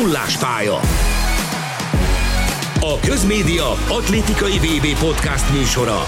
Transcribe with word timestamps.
Nullás 0.00 0.36
pálya. 0.36 0.80
A 2.80 2.98
Közmédia 3.00 3.70
atlétikai 3.70 4.58
VB 4.58 4.98
podcast 4.98 5.52
műsora. 5.52 6.04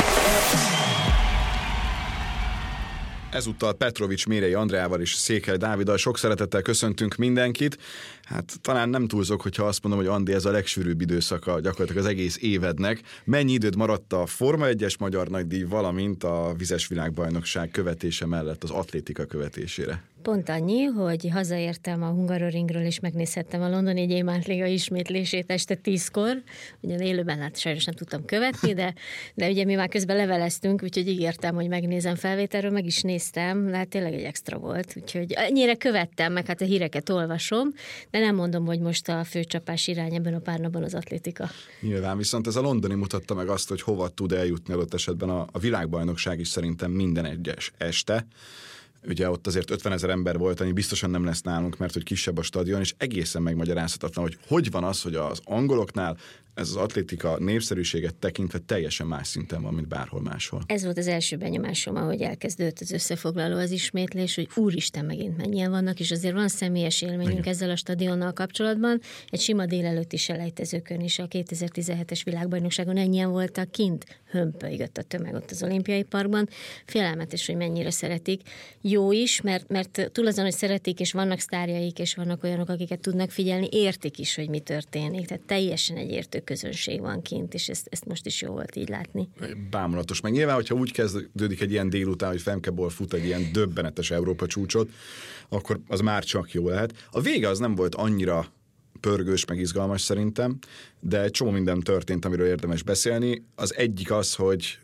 Ezúttal 3.30 3.72
Petrovics 3.72 4.26
Mérei 4.26 4.52
Andreával 4.52 5.00
és 5.00 5.14
Székely 5.14 5.56
Dáviddal 5.56 5.96
sok 5.96 6.18
szeretettel 6.18 6.62
köszöntünk 6.62 7.14
mindenkit. 7.14 7.78
Hát 8.24 8.60
talán 8.60 8.88
nem 8.88 9.06
túlzok, 9.06 9.40
hogyha 9.40 9.64
azt 9.64 9.82
mondom, 9.82 10.00
hogy 10.00 10.10
Andi, 10.10 10.32
ez 10.32 10.44
a 10.44 10.50
legsűrűbb 10.50 11.00
időszaka 11.00 11.60
gyakorlatilag 11.60 12.04
az 12.04 12.10
egész 12.10 12.38
évednek. 12.40 13.00
Mennyi 13.24 13.52
időd 13.52 13.76
maradt 13.76 14.12
a 14.12 14.26
Forma 14.26 14.66
1-es 14.68 14.98
Magyar 14.98 15.28
Nagydíj, 15.28 15.62
valamint 15.62 16.24
a 16.24 16.54
Vizes 16.56 16.86
Világbajnokság 16.86 17.70
követése 17.70 18.26
mellett 18.26 18.62
az 18.62 18.70
atlétika 18.70 19.24
követésére? 19.24 20.02
Pont 20.24 20.48
annyi, 20.48 20.84
hogy 20.84 21.28
hazaértem 21.32 22.02
a 22.02 22.06
Hungaroringről, 22.06 22.82
és 22.82 23.00
megnézhettem 23.00 23.62
a 23.62 23.68
londoni 23.68 24.06
gyémántliga 24.06 24.66
ismétlését 24.66 25.50
este 25.50 25.74
tízkor. 25.74 26.42
Ugyan 26.80 27.00
élőben 27.00 27.38
hát 27.38 27.58
sajnos 27.58 27.84
nem 27.84 27.94
tudtam 27.94 28.24
követni, 28.24 28.74
de, 28.74 28.94
de 29.34 29.48
ugye 29.48 29.64
mi 29.64 29.74
már 29.74 29.88
közben 29.88 30.16
leveleztünk, 30.16 30.82
úgyhogy 30.82 31.08
ígértem, 31.08 31.54
hogy 31.54 31.68
megnézem 31.68 32.14
felvételről, 32.14 32.70
meg 32.70 32.86
is 32.86 33.02
néztem, 33.02 33.66
de 33.66 33.76
hát 33.76 33.88
tényleg 33.88 34.12
egy 34.14 34.22
extra 34.22 34.58
volt. 34.58 34.94
Úgyhogy 34.96 35.32
ennyire 35.32 35.74
követtem, 35.74 36.32
meg 36.32 36.46
hát 36.46 36.60
a 36.60 36.64
híreket 36.64 37.10
olvasom, 37.10 37.68
de 38.14 38.20
nem 38.20 38.34
mondom, 38.34 38.66
hogy 38.66 38.80
most 38.80 39.08
a 39.08 39.24
főcsapás 39.24 39.86
irány 39.86 40.14
ebben 40.14 40.34
a 40.34 40.38
pár 40.38 40.58
napban 40.58 40.82
az 40.82 40.94
atlétika. 40.94 41.48
Nyilván, 41.80 42.16
viszont 42.16 42.46
ez 42.46 42.56
a 42.56 42.60
londoni 42.60 42.94
mutatta 42.94 43.34
meg 43.34 43.48
azt, 43.48 43.68
hogy 43.68 43.82
hova 43.82 44.08
tud 44.08 44.32
eljutni 44.32 44.74
adott 44.74 44.94
esetben 44.94 45.28
a, 45.28 45.46
a 45.52 45.58
világbajnokság 45.58 46.40
is 46.40 46.48
szerintem 46.48 46.90
minden 46.90 47.24
egyes 47.24 47.72
este 47.78 48.26
ugye 49.08 49.30
ott 49.30 49.46
azért 49.46 49.70
50 49.70 49.92
ezer 49.92 50.10
ember 50.10 50.38
volt, 50.38 50.60
ami 50.60 50.72
biztosan 50.72 51.10
nem 51.10 51.24
lesz 51.24 51.42
nálunk, 51.42 51.76
mert 51.76 51.92
hogy 51.92 52.02
kisebb 52.02 52.38
a 52.38 52.42
stadion, 52.42 52.80
és 52.80 52.94
egészen 52.96 53.42
megmagyarázhatatlan, 53.42 54.24
hogy 54.24 54.38
hogy 54.46 54.70
van 54.70 54.84
az, 54.84 55.02
hogy 55.02 55.14
az 55.14 55.40
angoloknál 55.44 56.16
ez 56.54 56.68
az 56.68 56.76
atlétika 56.76 57.38
népszerűséget 57.38 58.14
tekintve 58.14 58.58
teljesen 58.58 59.06
más 59.06 59.26
szinten 59.26 59.62
van, 59.62 59.74
mint 59.74 59.88
bárhol 59.88 60.20
máshol. 60.20 60.62
Ez 60.66 60.84
volt 60.84 60.98
az 60.98 61.06
első 61.06 61.36
benyomásom, 61.36 61.96
ahogy 61.96 62.20
elkezdődött 62.20 62.78
az 62.80 62.90
összefoglaló 62.90 63.56
az 63.56 63.70
ismétlés, 63.70 64.34
hogy 64.34 64.48
úristen 64.56 65.04
megint 65.04 65.36
mennyien 65.36 65.70
vannak, 65.70 66.00
és 66.00 66.10
azért 66.10 66.34
van 66.34 66.48
személyes 66.48 67.02
élményünk 67.02 67.38
Igen. 67.38 67.52
ezzel 67.52 67.70
a 67.70 67.76
stadionnal 67.76 68.32
kapcsolatban. 68.32 69.00
Egy 69.28 69.40
sima 69.40 69.66
délelőtti 69.66 70.16
selejtezőkön 70.16 71.00
is 71.00 71.18
a 71.18 71.28
2017-es 71.28 72.20
világbajnokságon 72.24 72.96
ennyien 72.96 73.30
voltak 73.30 73.70
kint, 73.70 74.04
hömpölygött 74.30 74.96
a 74.96 75.02
tömeg 75.02 75.34
ott 75.34 75.50
az 75.50 75.62
olimpiai 75.62 76.02
parkban. 76.02 76.48
Félelmetes, 76.86 77.46
hogy 77.46 77.56
mennyire 77.56 77.90
szeretik. 77.90 78.40
Jó 78.80 79.12
is, 79.12 79.40
mert, 79.40 79.68
mert 79.68 80.10
túl 80.12 80.26
azon, 80.26 80.44
hogy 80.44 80.54
szeretik, 80.54 81.00
és 81.00 81.12
vannak 81.12 81.38
sztárjaik, 81.38 81.98
és 81.98 82.14
vannak 82.14 82.44
olyanok, 82.44 82.68
akiket 82.68 83.00
tudnak 83.00 83.30
figyelni, 83.30 83.68
értik 83.70 84.18
is, 84.18 84.34
hogy 84.34 84.48
mi 84.48 84.60
történik. 84.60 85.26
Tehát 85.26 85.42
teljesen 85.42 85.96
egy 85.96 86.10
értő 86.10 86.42
közönség 86.44 87.00
van 87.00 87.22
kint, 87.22 87.54
és 87.54 87.68
ezt, 87.68 87.86
ezt 87.90 88.04
most 88.04 88.26
is 88.26 88.42
jó 88.42 88.52
volt 88.52 88.76
így 88.76 88.88
látni. 88.88 89.28
Bámulatos. 89.70 90.20
Meg 90.20 90.32
nyilván, 90.32 90.54
hogyha 90.54 90.74
úgy 90.74 90.92
kezdődik 90.92 91.60
egy 91.60 91.70
ilyen 91.70 91.90
délután, 91.90 92.30
hogy 92.30 92.42
Femkeból 92.42 92.90
fut 92.90 93.12
egy 93.12 93.24
ilyen 93.24 93.48
döbbenetes 93.52 94.10
Európa 94.10 94.46
csúcsot, 94.46 94.90
akkor 95.48 95.80
az 95.88 96.00
már 96.00 96.24
csak 96.24 96.52
jó 96.52 96.68
lehet. 96.68 97.08
A 97.10 97.20
vége 97.20 97.48
az 97.48 97.58
nem 97.58 97.74
volt 97.74 97.94
annyira 97.94 98.52
pörgős, 99.00 99.44
meg 99.44 99.58
izgalmas 99.58 100.00
szerintem, 100.00 100.58
de 101.00 101.28
csomó 101.28 101.50
minden 101.50 101.80
történt, 101.80 102.24
amiről 102.24 102.46
érdemes 102.46 102.82
beszélni. 102.82 103.44
Az 103.54 103.74
egyik 103.76 104.10
az, 104.10 104.34
hogy, 104.34 104.78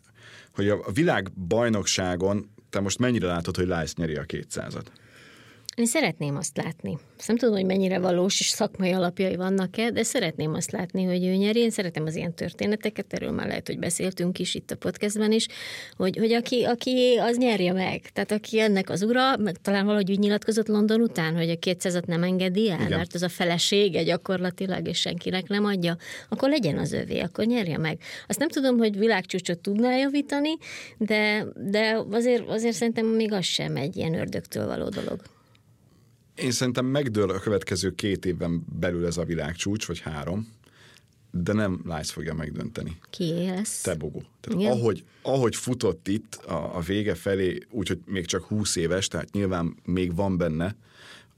hogy 0.54 0.68
a 0.68 0.92
világbajnokságon 0.92 2.50
te 2.70 2.80
most 2.80 2.98
mennyire 2.98 3.26
látod, 3.26 3.56
hogy 3.56 3.66
Lász 3.66 3.94
nyeri 3.94 4.16
a 4.16 4.24
200-at? 4.24 4.86
Én 5.76 5.86
szeretném 5.86 6.36
azt 6.36 6.56
látni. 6.56 6.98
Azt 7.18 7.28
nem 7.28 7.36
tudom, 7.36 7.54
hogy 7.54 7.64
mennyire 7.64 7.98
valós 7.98 8.40
és 8.40 8.48
szakmai 8.48 8.92
alapjai 8.92 9.36
vannak-e, 9.36 9.90
de 9.90 10.02
szeretném 10.02 10.54
azt 10.54 10.70
látni, 10.70 11.04
hogy 11.04 11.24
ő 11.24 11.34
nyeri. 11.34 11.60
Én 11.60 11.70
szeretem 11.70 12.06
az 12.06 12.16
ilyen 12.16 12.34
történeteket, 12.34 13.12
erről 13.12 13.30
már 13.30 13.46
lehet, 13.46 13.66
hogy 13.66 13.78
beszéltünk 13.78 14.38
is 14.38 14.54
itt 14.54 14.70
a 14.70 14.76
podcastben 14.76 15.32
is, 15.32 15.46
hogy, 15.96 16.16
hogy 16.16 16.32
aki, 16.32 16.64
aki 16.64 17.16
az 17.20 17.36
nyerje 17.36 17.72
meg. 17.72 18.00
Tehát 18.12 18.32
aki 18.32 18.60
ennek 18.60 18.90
az 18.90 19.02
ura, 19.02 19.36
meg 19.36 19.56
talán 19.62 19.84
valahogy 19.84 20.10
úgy 20.10 20.18
nyilatkozott 20.18 20.68
London 20.68 21.00
után, 21.00 21.36
hogy 21.36 21.50
a 21.50 21.58
200 21.58 22.00
nem 22.06 22.22
engedi 22.22 22.70
el, 22.70 22.80
Igen. 22.80 22.98
mert 22.98 23.14
az 23.14 23.22
a 23.22 23.28
felesége 23.28 24.02
gyakorlatilag, 24.02 24.88
és 24.88 24.98
senkinek 24.98 25.48
nem 25.48 25.64
adja, 25.64 25.96
akkor 26.28 26.48
legyen 26.48 26.78
az 26.78 26.92
övé, 26.92 27.20
akkor 27.20 27.44
nyerje 27.44 27.78
meg. 27.78 27.98
Azt 28.26 28.38
nem 28.38 28.48
tudom, 28.48 28.78
hogy 28.78 28.98
világcsúcsot 28.98 29.58
tudná 29.58 29.96
javítani, 29.96 30.56
de, 30.98 31.46
de 31.56 32.04
azért, 32.10 32.48
azért 32.48 32.74
szerintem 32.74 33.06
még 33.06 33.32
az 33.32 33.44
sem 33.44 33.76
egy 33.76 33.96
ilyen 33.96 34.14
ördögtől 34.14 34.66
való 34.66 34.88
dolog. 34.88 35.20
Én 36.42 36.50
szerintem 36.50 36.86
megdől 36.86 37.30
a 37.30 37.38
következő 37.38 37.94
két 37.94 38.26
évben 38.26 38.64
belül 38.78 39.06
ez 39.06 39.16
a 39.16 39.24
világcsúcs, 39.24 39.86
vagy 39.86 40.00
három, 40.00 40.52
de 41.30 41.52
nem 41.52 41.80
Lice 41.84 42.12
fogja 42.12 42.34
megdönteni. 42.34 42.96
Ki 43.10 43.46
lesz? 43.46 43.80
Tebogó. 43.80 44.22
Tehát 44.40 44.76
ahogy, 44.76 45.04
ahogy 45.22 45.56
futott 45.56 46.08
itt 46.08 46.34
a, 46.34 46.76
a 46.76 46.80
vége 46.80 47.14
felé, 47.14 47.58
úgyhogy 47.70 47.98
még 48.04 48.26
csak 48.26 48.44
20 48.44 48.76
éves, 48.76 49.08
tehát 49.08 49.32
nyilván 49.32 49.76
még 49.84 50.14
van 50.14 50.36
benne, 50.36 50.76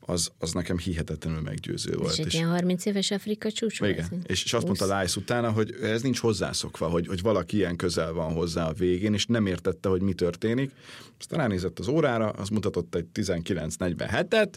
az, 0.06 0.30
az 0.38 0.52
nekem 0.52 0.78
hihetetlenül 0.78 1.40
meggyőző 1.40 1.94
volt. 1.96 2.12
És 2.12 2.18
egy 2.18 2.34
ilyen 2.34 2.48
30 2.48 2.84
éves 2.84 3.10
Afrika 3.10 3.52
csúcs 3.52 3.78
volt? 3.78 3.92
Igen, 3.92 4.22
és, 4.26 4.44
és 4.44 4.52
azt 4.52 4.66
mondta 4.66 5.00
Lice 5.00 5.20
utána, 5.20 5.50
hogy 5.50 5.74
ez 5.82 6.02
nincs 6.02 6.18
hozzászokva, 6.18 6.88
hogy, 6.88 7.06
hogy 7.06 7.22
valaki 7.22 7.56
ilyen 7.56 7.76
közel 7.76 8.12
van 8.12 8.32
hozzá 8.32 8.68
a 8.68 8.72
végén, 8.72 9.14
és 9.14 9.26
nem 9.26 9.46
értette, 9.46 9.88
hogy 9.88 10.00
mi 10.00 10.12
történik. 10.12 10.70
Aztán 11.18 11.38
ránézett 11.38 11.78
az 11.78 11.88
órára, 11.88 12.28
az 12.28 12.48
mutatott 12.48 12.94
egy 12.94 13.06
19.47-et, 13.14 14.52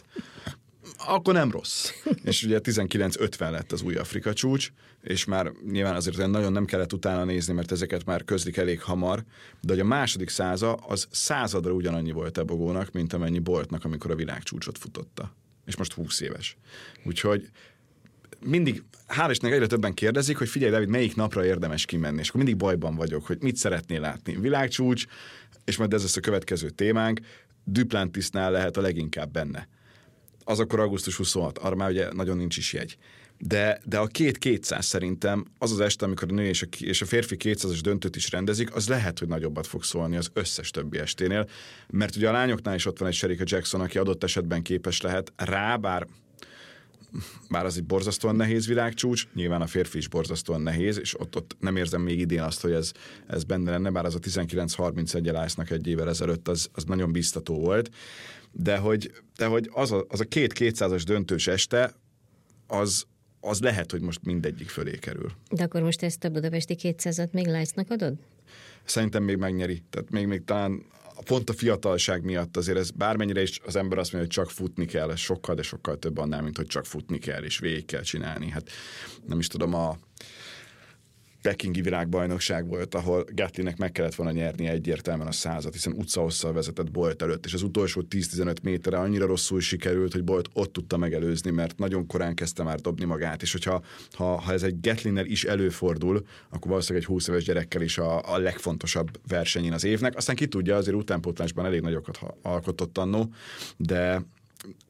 akkor 0.96 1.34
nem 1.34 1.50
rossz. 1.50 1.90
és 2.24 2.42
ugye 2.42 2.60
19.50 2.62 3.50
lett 3.50 3.72
az 3.72 3.82
új 3.82 3.94
Afrika 3.94 4.32
csúcs, 4.32 4.72
és 5.02 5.24
már 5.24 5.52
nyilván 5.70 5.94
azért 5.94 6.16
nagyon 6.16 6.52
nem 6.52 6.64
kellett 6.64 6.92
utána 6.92 7.24
nézni, 7.24 7.54
mert 7.54 7.72
ezeket 7.72 8.04
már 8.04 8.24
közlik 8.24 8.56
elég 8.56 8.82
hamar, 8.82 9.24
de 9.60 9.72
hogy 9.72 9.80
a 9.80 9.84
második 9.84 10.28
száza 10.28 10.74
az 10.74 11.06
századra 11.10 11.72
ugyanannyi 11.72 12.12
volt 12.12 12.38
Ebogónak, 12.38 12.92
mint 12.92 13.12
amennyi 13.12 13.38
Boltnak, 13.38 13.84
amikor 13.84 14.10
a 14.10 14.14
világcsúcsot 14.14 14.78
futotta. 14.78 15.34
És 15.66 15.76
most 15.76 15.92
20 15.92 16.20
éves. 16.20 16.56
Úgyhogy 17.04 17.50
mindig, 18.40 18.82
hál' 19.08 19.28
Istennek 19.30 19.54
egyre 19.54 19.66
többen 19.66 19.94
kérdezik, 19.94 20.38
hogy 20.38 20.48
figyelj, 20.48 20.72
David, 20.72 20.88
melyik 20.88 21.16
napra 21.16 21.44
érdemes 21.44 21.84
kimenni, 21.84 22.18
és 22.18 22.28
akkor 22.28 22.42
mindig 22.42 22.60
bajban 22.60 22.94
vagyok, 22.94 23.26
hogy 23.26 23.38
mit 23.40 23.56
szeretnél 23.56 24.00
látni. 24.00 24.36
Világcsúcs, 24.36 25.06
és 25.64 25.76
majd 25.76 25.92
ez 25.92 26.02
lesz 26.02 26.16
a 26.16 26.20
következő 26.20 26.70
témánk, 26.70 27.20
Duplantisnál 27.64 28.50
lehet 28.50 28.76
a 28.76 28.80
leginkább 28.80 29.30
benne 29.30 29.68
az 30.48 30.60
akkor 30.60 30.80
augusztus 30.80 31.16
26, 31.16 31.58
arra 31.58 31.74
már 31.74 31.90
ugye 31.90 32.12
nagyon 32.12 32.36
nincs 32.36 32.56
is 32.56 32.72
jegy. 32.72 32.96
De, 33.38 33.80
de 33.84 33.98
a 33.98 34.06
két 34.06 34.38
200 34.38 34.86
szerintem 34.86 35.44
az 35.58 35.72
az 35.72 35.80
este, 35.80 36.04
amikor 36.04 36.28
a 36.30 36.34
nő 36.34 36.44
és 36.44 36.62
a, 36.62 36.66
és 36.80 37.02
a 37.02 37.06
férfi 37.06 37.36
200-as 37.38 37.78
döntőt 37.82 38.16
is 38.16 38.30
rendezik, 38.30 38.74
az 38.74 38.88
lehet, 38.88 39.18
hogy 39.18 39.28
nagyobbat 39.28 39.66
fog 39.66 39.84
szólni 39.84 40.16
az 40.16 40.30
összes 40.32 40.70
többi 40.70 40.98
esténél, 40.98 41.48
mert 41.90 42.16
ugye 42.16 42.28
a 42.28 42.32
lányoknál 42.32 42.74
is 42.74 42.86
ott 42.86 42.98
van 42.98 43.08
egy 43.08 43.14
Sherika 43.14 43.44
Jackson, 43.46 43.80
aki 43.80 43.98
adott 43.98 44.24
esetben 44.24 44.62
képes 44.62 45.00
lehet 45.00 45.32
rá, 45.36 45.76
bár 45.76 46.06
bár 47.50 47.64
az 47.64 47.76
egy 47.76 47.84
borzasztóan 47.84 48.36
nehéz 48.36 48.66
világcsúcs, 48.66 49.26
nyilván 49.34 49.62
a 49.62 49.66
férfi 49.66 49.98
is 49.98 50.08
borzasztóan 50.08 50.60
nehéz, 50.60 50.98
és 50.98 51.20
ott, 51.20 51.36
ott 51.36 51.56
nem 51.60 51.76
érzem 51.76 52.02
még 52.02 52.18
idén 52.18 52.40
azt, 52.40 52.60
hogy 52.60 52.72
ez, 52.72 52.92
ez 53.26 53.44
benne 53.44 53.70
lenne, 53.70 53.90
bár 53.90 54.04
az 54.04 54.14
a 54.14 54.18
1931 54.22 55.24
lásznak 55.24 55.70
egy 55.70 55.86
évvel 55.86 56.08
ezelőtt 56.08 56.48
az, 56.48 56.68
az 56.72 56.84
nagyon 56.84 57.12
biztató 57.12 57.60
volt 57.60 57.90
de 58.58 58.76
hogy, 58.76 59.12
de 59.36 59.46
hogy 59.46 59.70
az, 59.72 59.92
a, 59.92 60.04
az 60.08 60.20
a 60.20 60.24
két 60.24 60.52
kétszázas 60.52 61.04
döntős 61.04 61.46
este, 61.46 61.92
az, 62.66 63.04
az 63.40 63.60
lehet, 63.60 63.90
hogy 63.90 64.00
most 64.00 64.20
mindegyik 64.22 64.68
fölé 64.68 64.96
kerül. 64.96 65.32
De 65.50 65.62
akkor 65.62 65.82
most 65.82 66.02
ezt 66.02 66.24
a 66.24 66.28
budapesti 66.28 66.76
200-at 66.78 67.30
még 67.30 67.46
Lásznak 67.46 67.90
adod? 67.90 68.14
Szerintem 68.84 69.22
még 69.22 69.36
megnyeri. 69.36 69.82
Tehát 69.90 70.10
még, 70.10 70.26
még 70.26 70.44
talán 70.44 70.82
pont 71.24 71.50
a 71.50 71.52
fiatalság 71.52 72.24
miatt 72.24 72.56
azért 72.56 72.78
ez 72.78 72.90
bármennyire 72.90 73.42
is 73.42 73.60
az 73.64 73.76
ember 73.76 73.98
azt 73.98 74.12
mondja, 74.12 74.30
hogy 74.30 74.44
csak 74.44 74.54
futni 74.56 74.84
kell, 74.84 75.10
ez 75.10 75.18
sokkal, 75.18 75.54
de 75.54 75.62
sokkal 75.62 75.98
több 75.98 76.18
annál, 76.18 76.42
mint 76.42 76.56
hogy 76.56 76.66
csak 76.66 76.86
futni 76.86 77.18
kell, 77.18 77.42
és 77.42 77.58
végig 77.58 77.84
kell 77.84 78.02
csinálni. 78.02 78.48
Hát 78.50 78.70
nem 79.26 79.38
is 79.38 79.46
tudom, 79.46 79.74
a, 79.74 79.98
pekingi 81.46 81.80
világbajnokság 81.80 82.68
volt, 82.68 82.94
ahol 82.94 83.24
Gatlinek 83.32 83.76
meg 83.76 83.92
kellett 83.92 84.14
volna 84.14 84.32
nyerni 84.32 84.66
egyértelműen 84.66 85.28
a 85.28 85.32
százat, 85.32 85.72
hiszen 85.72 85.92
utcahosszal 85.92 86.52
vezetett 86.52 86.90
Bolt 86.90 87.22
előtt, 87.22 87.44
és 87.44 87.54
az 87.54 87.62
utolsó 87.62 88.02
10-15 88.10 88.62
méterre 88.62 88.98
annyira 88.98 89.26
rosszul 89.26 89.60
sikerült, 89.60 90.12
hogy 90.12 90.24
Bolt 90.24 90.48
ott 90.52 90.72
tudta 90.72 90.96
megelőzni, 90.96 91.50
mert 91.50 91.78
nagyon 91.78 92.06
korán 92.06 92.34
kezdte 92.34 92.62
már 92.62 92.80
dobni 92.80 93.04
magát, 93.04 93.42
és 93.42 93.52
hogyha 93.52 93.82
ha, 94.12 94.24
ha 94.24 94.52
ez 94.52 94.62
egy 94.62 94.80
Gatliner 94.80 95.26
is 95.26 95.44
előfordul, 95.44 96.26
akkor 96.50 96.70
valószínűleg 96.70 97.02
egy 97.02 97.12
20 97.14 97.28
éves 97.28 97.44
gyerekkel 97.44 97.82
is 97.82 97.98
a, 97.98 98.34
a 98.34 98.38
legfontosabb 98.38 99.10
versenyén 99.28 99.72
az 99.72 99.84
évnek. 99.84 100.16
Aztán 100.16 100.36
ki 100.36 100.46
tudja, 100.46 100.76
azért 100.76 100.96
utánpótlásban 100.96 101.64
elég 101.64 101.80
nagyokat 101.80 102.18
alkotott 102.42 102.98
annó, 102.98 103.32
de 103.76 104.22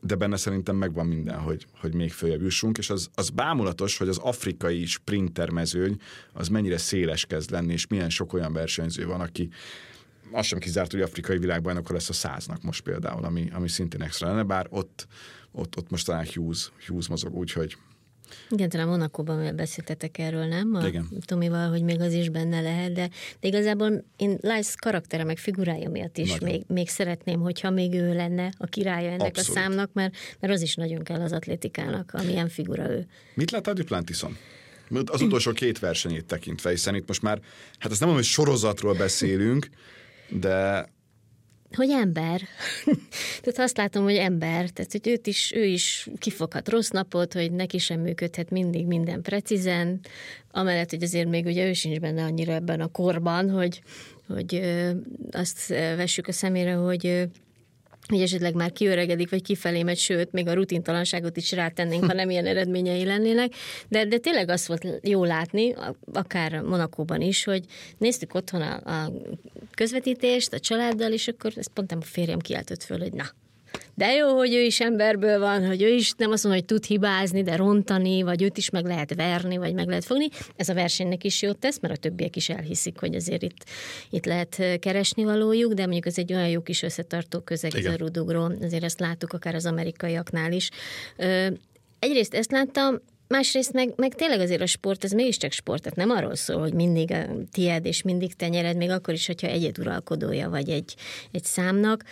de 0.00 0.14
benne 0.14 0.36
szerintem 0.36 0.76
megvan 0.76 1.06
minden, 1.06 1.38
hogy, 1.38 1.66
hogy 1.80 1.94
még 1.94 2.12
följebb 2.12 2.42
jussunk, 2.42 2.78
és 2.78 2.90
az, 2.90 3.10
az 3.14 3.30
bámulatos, 3.30 3.96
hogy 3.96 4.08
az 4.08 4.18
afrikai 4.18 4.84
sprinter 4.84 5.50
mezőny 5.50 6.00
az 6.32 6.48
mennyire 6.48 6.78
széles 6.78 7.26
kezd 7.26 7.50
lenni, 7.50 7.72
és 7.72 7.86
milyen 7.86 8.10
sok 8.10 8.32
olyan 8.32 8.52
versenyző 8.52 9.06
van, 9.06 9.20
aki 9.20 9.48
azt 10.30 10.48
sem 10.48 10.58
kizárt, 10.58 10.90
hogy 10.90 11.00
afrikai 11.00 11.38
világbajnokra 11.38 11.94
lesz 11.94 12.08
a 12.08 12.12
száznak 12.12 12.62
most 12.62 12.82
például, 12.82 13.24
ami, 13.24 13.50
ami 13.52 13.68
szintén 13.68 14.02
extra 14.02 14.28
lenne, 14.28 14.42
bár 14.42 14.66
ott, 14.70 15.06
ott, 15.52 15.76
ott 15.76 15.90
most 15.90 16.06
talán 16.06 16.26
Hughes, 16.34 16.72
Hughes 16.86 17.08
mozog, 17.08 17.34
úgyhogy 17.34 17.76
Igen, 18.50 18.68
talán 18.68 18.88
Monakóban 18.88 19.56
beszéltetek 19.56 20.18
erről, 20.18 20.44
nem? 20.44 20.74
A 20.74 20.86
Igen. 20.86 21.08
Tomival, 21.24 21.68
hogy 21.68 21.82
még 21.82 22.00
az 22.00 22.12
is 22.12 22.28
benne 22.28 22.60
lehet, 22.60 22.92
de, 22.92 23.08
de 23.40 23.48
igazából 23.48 24.04
én 24.16 24.38
Lice 24.40 24.74
karaktere 24.78 25.24
meg 25.24 25.38
figurája 25.38 25.90
miatt 25.90 26.18
is 26.18 26.38
még, 26.38 26.62
még 26.66 26.88
szeretném, 26.88 27.40
hogyha 27.40 27.70
még 27.70 27.94
ő 27.94 28.14
lenne 28.14 28.52
a 28.58 28.66
királya 28.66 29.10
ennek 29.10 29.26
Abszolút. 29.26 29.58
a 29.58 29.60
számnak, 29.60 29.90
mert, 29.92 30.16
mert 30.40 30.52
az 30.52 30.62
is 30.62 30.74
nagyon 30.74 31.02
kell 31.02 31.20
az 31.20 31.32
atlétikának, 31.32 32.10
amilyen 32.14 32.48
figura 32.48 32.90
ő. 32.90 33.06
Mit 33.34 33.50
lát 33.50 33.66
a 33.66 33.72
Duplantison? 33.72 34.36
Az 35.04 35.20
utolsó 35.20 35.52
két 35.52 35.78
versenyét 35.78 36.24
tekintve, 36.24 36.70
hiszen 36.70 36.94
itt 36.94 37.06
most 37.06 37.22
már, 37.22 37.40
hát 37.78 37.90
ezt 37.90 38.00
nem 38.00 38.08
mondom, 38.08 38.14
hogy 38.14 38.24
sorozatról 38.24 38.94
beszélünk, 38.94 39.68
de 40.28 40.86
Hogy 41.76 41.90
ember. 41.90 42.40
tehát 43.42 43.58
azt 43.58 43.76
látom, 43.76 44.02
hogy 44.02 44.16
ember, 44.16 44.70
tehát 44.70 44.92
hogy 44.92 45.08
őt 45.08 45.26
is, 45.26 45.52
ő 45.54 45.64
is 45.64 46.08
kifoghat 46.18 46.68
rossz 46.68 46.90
napot, 46.90 47.32
hogy 47.32 47.52
neki 47.52 47.78
sem 47.78 48.00
működhet 48.00 48.50
mindig 48.50 48.86
minden 48.86 49.22
precízen, 49.22 50.00
amellett, 50.50 50.90
hogy 50.90 51.02
azért 51.02 51.28
még 51.28 51.46
ugye 51.46 51.68
ő 51.68 51.72
sincs 51.72 52.00
benne 52.00 52.22
annyira 52.24 52.52
ebben 52.52 52.80
a 52.80 52.88
korban, 52.88 53.50
hogy, 53.50 53.82
hogy 54.26 54.54
ö, 54.54 54.90
azt 55.30 55.66
vessük 55.68 56.28
a 56.28 56.32
szemére, 56.32 56.74
hogy 56.74 57.28
hogy 58.08 58.20
esetleg 58.20 58.54
már 58.54 58.72
kiöregedik, 58.72 59.30
vagy 59.30 59.42
kifelé 59.42 59.82
megy, 59.82 59.98
sőt, 59.98 60.32
még 60.32 60.48
a 60.48 60.52
rutintalanságot 60.52 61.36
is 61.36 61.52
rátennénk, 61.52 62.04
ha 62.04 62.12
nem 62.12 62.30
ilyen 62.30 62.46
eredményei 62.46 63.04
lennének. 63.04 63.52
De, 63.88 64.04
de 64.04 64.18
tényleg 64.18 64.48
azt 64.48 64.66
volt 64.66 64.86
jó 65.02 65.24
látni, 65.24 65.74
akár 66.12 66.60
Monakóban 66.60 67.20
is, 67.20 67.44
hogy 67.44 67.64
néztük 67.98 68.34
otthon 68.34 68.60
a, 68.60 69.04
a 69.04 69.12
közvetítést 69.74 70.52
a 70.52 70.58
családdal, 70.58 71.12
és 71.12 71.28
akkor 71.28 71.52
ezt 71.56 71.70
pont 71.74 71.92
a 71.92 72.00
férjem 72.00 72.38
kiáltott 72.38 72.82
föl, 72.82 72.98
hogy 72.98 73.12
na, 73.12 73.24
de 73.98 74.12
jó, 74.12 74.36
hogy 74.36 74.54
ő 74.54 74.60
is 74.60 74.80
emberből 74.80 75.38
van, 75.38 75.66
hogy 75.66 75.82
ő 75.82 75.88
is 75.88 76.12
nem 76.16 76.30
azt 76.30 76.44
mondja, 76.44 76.62
hogy 76.62 76.78
tud 76.78 76.88
hibázni, 76.88 77.42
de 77.42 77.56
rontani, 77.56 78.22
vagy 78.22 78.42
őt 78.42 78.56
is 78.56 78.70
meg 78.70 78.84
lehet 78.84 79.14
verni, 79.14 79.56
vagy 79.56 79.74
meg 79.74 79.88
lehet 79.88 80.04
fogni. 80.04 80.28
Ez 80.56 80.68
a 80.68 80.74
versenynek 80.74 81.24
is 81.24 81.42
jót 81.42 81.58
tesz, 81.58 81.80
mert 81.80 81.94
a 81.94 81.96
többiek 81.96 82.36
is 82.36 82.48
elhiszik, 82.48 82.98
hogy 82.98 83.14
azért 83.14 83.42
itt, 83.42 83.64
itt 84.10 84.24
lehet 84.24 84.62
keresni 84.78 85.24
valójuk, 85.24 85.72
de 85.72 85.82
mondjuk 85.82 86.06
ez 86.06 86.18
egy 86.18 86.32
olyan 86.32 86.48
jó 86.48 86.60
kis 86.62 86.82
összetartó 86.82 87.40
közeg, 87.40 87.74
ez 87.74 87.84
a 87.84 87.96
rudugról, 87.96 88.56
azért 88.62 88.84
ezt 88.84 89.00
láttuk 89.00 89.32
akár 89.32 89.54
az 89.54 89.66
amerikaiaknál 89.66 90.52
is. 90.52 90.70
Ö, 91.16 91.46
egyrészt 91.98 92.34
ezt 92.34 92.50
láttam, 92.50 93.00
Másrészt 93.28 93.72
meg, 93.72 93.92
meg 93.96 94.14
tényleg 94.14 94.40
azért 94.40 94.60
a 94.60 94.66
sport, 94.66 95.04
ez 95.04 95.12
mégiscsak 95.12 95.52
sport, 95.52 95.82
tehát 95.82 95.98
nem 95.98 96.10
arról 96.10 96.34
szól, 96.34 96.60
hogy 96.60 96.72
mindig 96.72 97.12
a 97.12 97.26
tied 97.52 97.86
és 97.86 98.02
mindig 98.02 98.34
te 98.34 98.48
nyered, 98.48 98.76
még 98.76 98.90
akkor 98.90 99.14
is, 99.14 99.26
hogyha 99.26 99.46
egyeduralkodója 99.46 100.50
vagy 100.50 100.68
egy, 100.68 100.94
egy 101.30 101.44
számnak 101.44 102.04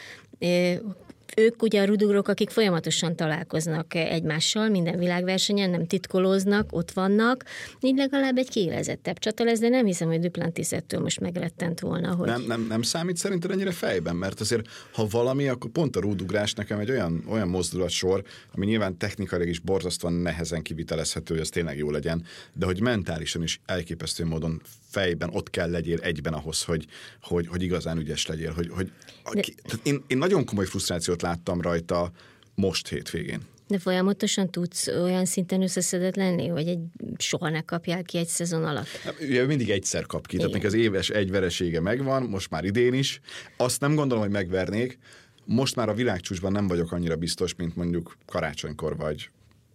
ők 1.36 1.62
ugye 1.62 1.81
a 1.81 1.84
rudugrok, 1.84 2.28
akik 2.28 2.50
folyamatosan 2.50 3.16
találkoznak 3.16 3.94
egymással, 3.94 4.69
minden 4.69 4.98
világversenyen, 4.98 5.70
nem 5.70 5.86
titkolóznak, 5.86 6.72
ott 6.72 6.90
vannak, 6.90 7.44
így 7.81 7.96
legalább 7.96 8.36
egy 8.36 8.48
kiélezettebb 8.48 9.19
csata 9.19 9.44
lesz, 9.44 9.58
de 9.58 9.69
nem 9.69 9.84
hiszem, 9.84 10.08
hogy 10.08 10.20
Duplantis 10.20 10.72
ettől 10.72 11.00
most 11.00 11.20
megrettent 11.20 11.81
volna. 11.81 12.14
Hogy... 12.14 12.26
Nem, 12.26 12.42
nem, 12.42 12.66
nem 12.69 12.82
számít 12.82 13.16
szerinted 13.16 13.50
ennyire 13.50 13.72
fejben, 13.72 14.16
mert 14.16 14.40
azért, 14.40 14.69
ha 14.92 15.06
valami, 15.10 15.48
akkor 15.48 15.70
pont 15.70 15.96
a 15.96 16.00
rúdugrás 16.00 16.52
nekem 16.52 16.78
egy 16.78 16.90
olyan, 16.90 17.25
olyan 17.28 17.48
mozdulatsor, 17.48 18.22
ami 18.54 18.66
nyilván 18.66 18.98
technikailag 18.98 19.48
is 19.48 19.58
borzasztóan 19.58 20.12
nehezen 20.12 20.62
kivitelezhető, 20.62 21.34
hogy 21.34 21.42
ez 21.42 21.48
tényleg 21.48 21.76
jó 21.76 21.90
legyen, 21.90 22.25
de 22.52 22.66
hogy 22.66 22.81
mentálisan 22.81 23.42
is 23.42 23.60
elképesztő 23.66 24.25
módon 24.25 24.62
fejben 24.90 25.31
ott 25.32 25.50
kell 25.50 25.70
legyél 25.70 25.98
egyben 26.00 26.32
ahhoz, 26.32 26.62
hogy, 26.62 26.86
hogy, 27.22 27.46
hogy 27.46 27.62
igazán 27.62 27.98
ügyes 27.98 28.26
legyél. 28.26 28.52
Hogy, 28.52 28.69
hogy, 28.69 28.90
de... 29.32 29.42
én, 29.82 30.04
én 30.06 30.19
nagyon 30.19 30.44
komoly 30.44 30.64
frusztrációt 30.64 31.22
láttam 31.24 31.60
rajta 31.60 32.10
most 32.54 32.88
hétvégén. 32.88 33.40
De 33.68 33.78
folyamatosan 33.78 34.50
tudsz 34.50 34.86
olyan 34.86 35.24
szinten 35.24 35.62
összeszedett 35.62 36.16
lenni, 36.16 36.46
hogy 36.46 36.68
egy 36.68 36.80
soha 37.16 37.48
ne 37.48 37.60
kapjál 37.60 38.02
ki 38.02 38.18
egy 38.18 38.26
szezon 38.26 38.64
alatt? 38.64 38.88
Ugye 39.20 39.46
mindig 39.46 39.70
egyszer 39.70 40.06
kap 40.06 40.26
ki, 40.26 40.36
Igen. 40.36 40.50
tehát 40.50 40.64
az 40.64 40.74
éves 40.74 41.08
egy 41.10 41.30
veresége 41.30 41.80
megvan, 41.80 42.22
most 42.22 42.50
már 42.50 42.64
idén 42.64 42.94
is. 42.94 43.20
Azt 43.56 43.80
nem 43.80 43.94
gondolom, 43.94 44.22
hogy 44.22 44.32
megvernék. 44.32 44.98
Most 45.44 45.76
már 45.76 45.88
a 45.88 45.94
világcsúcsban 45.94 46.52
nem 46.52 46.66
vagyok 46.66 46.92
annyira 46.92 47.16
biztos, 47.16 47.54
mint 47.54 47.76
mondjuk 47.76 48.16
karácsonykor 48.26 48.96
vagy 48.96 49.30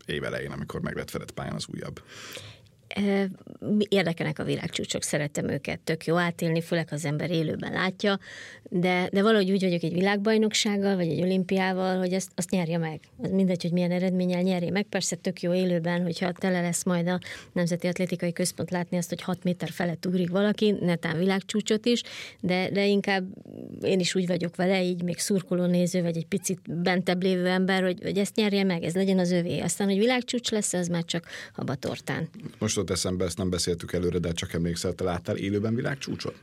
évelején, 0.05 0.51
amikor 0.51 0.81
meg 0.81 0.95
lett 0.95 1.09
Fedett 1.09 1.31
pályán 1.31 1.55
az 1.55 1.65
újabb. 1.73 2.01
Érdekelnek 3.89 4.39
a 4.39 4.43
világcsúcsok, 4.43 5.03
szeretem 5.03 5.49
őket, 5.49 5.79
tök 5.79 6.05
jó 6.05 6.15
átélni, 6.15 6.61
főleg 6.61 6.87
az 6.91 7.05
ember 7.05 7.31
élőben 7.31 7.71
látja, 7.71 8.19
de, 8.69 9.09
de 9.11 9.21
valahogy 9.21 9.51
úgy 9.51 9.61
vagyok 9.61 9.83
egy 9.83 9.93
világbajnoksággal, 9.93 10.95
vagy 10.95 11.07
egy 11.07 11.21
olimpiával, 11.21 11.97
hogy 11.97 12.13
ezt, 12.13 12.31
azt 12.35 12.49
nyerje 12.49 12.77
meg. 12.77 12.99
Az 13.21 13.31
mindegy, 13.31 13.61
hogy 13.61 13.71
milyen 13.71 13.91
eredménnyel 13.91 14.41
nyerje 14.41 14.71
meg. 14.71 14.83
Persze 14.83 15.15
tök 15.15 15.41
jó 15.41 15.53
élőben, 15.53 16.01
hogyha 16.01 16.31
tele 16.31 16.61
lesz 16.61 16.83
majd 16.83 17.07
a 17.07 17.19
Nemzeti 17.53 17.87
Atlétikai 17.87 18.33
Központ 18.33 18.71
látni 18.71 18.97
azt, 18.97 19.09
hogy 19.09 19.21
6 19.21 19.43
méter 19.43 19.69
felett 19.69 20.05
ugrik 20.05 20.29
valaki, 20.29 20.75
netán 20.79 21.17
világcsúcsot 21.17 21.85
is, 21.85 22.01
de, 22.39 22.69
de 22.69 22.85
inkább 22.85 23.23
én 23.81 23.99
is 23.99 24.15
úgy 24.15 24.27
vagyok 24.27 24.55
vele, 24.55 24.83
így 24.83 25.03
még 25.03 25.17
szurkoló 25.17 25.65
néző, 25.65 26.01
vagy 26.01 26.17
egy 26.17 26.27
picit 26.27 26.81
bentebb 26.81 27.23
lévő 27.23 27.47
ember, 27.47 27.83
hogy, 27.83 27.99
hogy 28.01 28.17
ezt 28.17 28.35
nyerje 28.35 28.63
meg, 28.63 28.83
ez 28.83 28.95
legyen 28.95 29.19
az 29.19 29.31
övé. 29.31 29.59
Aztán, 29.59 29.87
hogy 29.87 29.97
világcsúcs 29.97 30.49
lesz, 30.51 30.73
az 30.73 30.87
már 30.87 31.05
csak 31.05 31.25
habatortán. 31.53 32.29
Most 32.59 32.77
jutott 32.79 32.95
eszembe, 32.95 33.25
ezt 33.25 33.37
nem 33.37 33.49
beszéltük 33.49 33.93
előre, 33.93 34.19
de 34.19 34.31
csak 34.31 34.53
emlékszel, 34.53 34.93
te 34.93 35.03
láttál 35.03 35.37
élőben 35.37 35.75
világcsúcsot? 35.75 36.39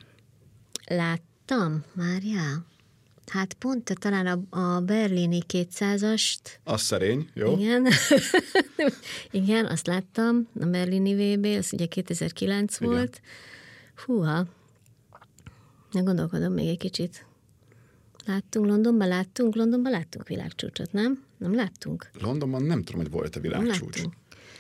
Láttam, 0.87 1.85
Mária. 1.93 2.65
Hát 3.27 3.55
pont 3.55 3.93
talán 3.99 4.27
a, 4.27 4.59
a 4.59 4.81
berlini 4.81 5.43
200-ast. 5.49 6.39
Az 6.65 6.81
szerény, 6.81 7.29
jó? 7.35 7.57
Igen. 7.59 7.87
Igen, 9.31 9.67
azt 9.67 9.87
láttam, 9.87 10.49
a 10.61 10.67
berlini 10.67 11.15
VB, 11.15 11.45
az 11.45 11.73
ugye 11.73 11.87
2009 11.87 12.81
Igen. 12.81 12.93
volt. 12.93 13.21
Húha. 14.05 14.47
Ne 15.91 16.01
gondolkodom 16.01 16.53
még 16.53 16.69
egy 16.69 16.79
kicsit. 16.79 17.27
Láttunk 18.27 18.67
Londonban, 18.67 19.09
láttunk, 19.09 19.55
Londonban 19.55 19.93
láttunk 19.93 20.29
világcsúcsot, 20.29 20.93
nem? 20.93 21.25
Nem 21.39 21.55
láttunk? 21.55 22.11
Londonban 22.21 22.63
nem 22.63 22.83
tudom, 22.83 23.01
hogy 23.01 23.11
volt 23.11 23.37
a 23.37 23.41
világcsúcs. 23.41 24.03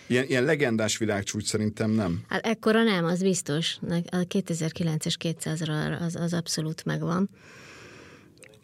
Ilyen, 0.06 0.24
ilyen 0.24 0.44
legendás 0.44 0.98
világcsúcs 0.98 1.44
szerintem 1.44 1.90
nem. 1.90 2.24
Hát 2.28 2.46
ekkora 2.46 2.82
nem, 2.82 3.04
az 3.04 3.22
biztos. 3.22 3.78
A 4.10 4.16
2009-es 4.16 5.14
200-ra 5.18 6.00
az, 6.00 6.16
az 6.16 6.32
abszolút 6.32 6.84
megvan. 6.84 7.30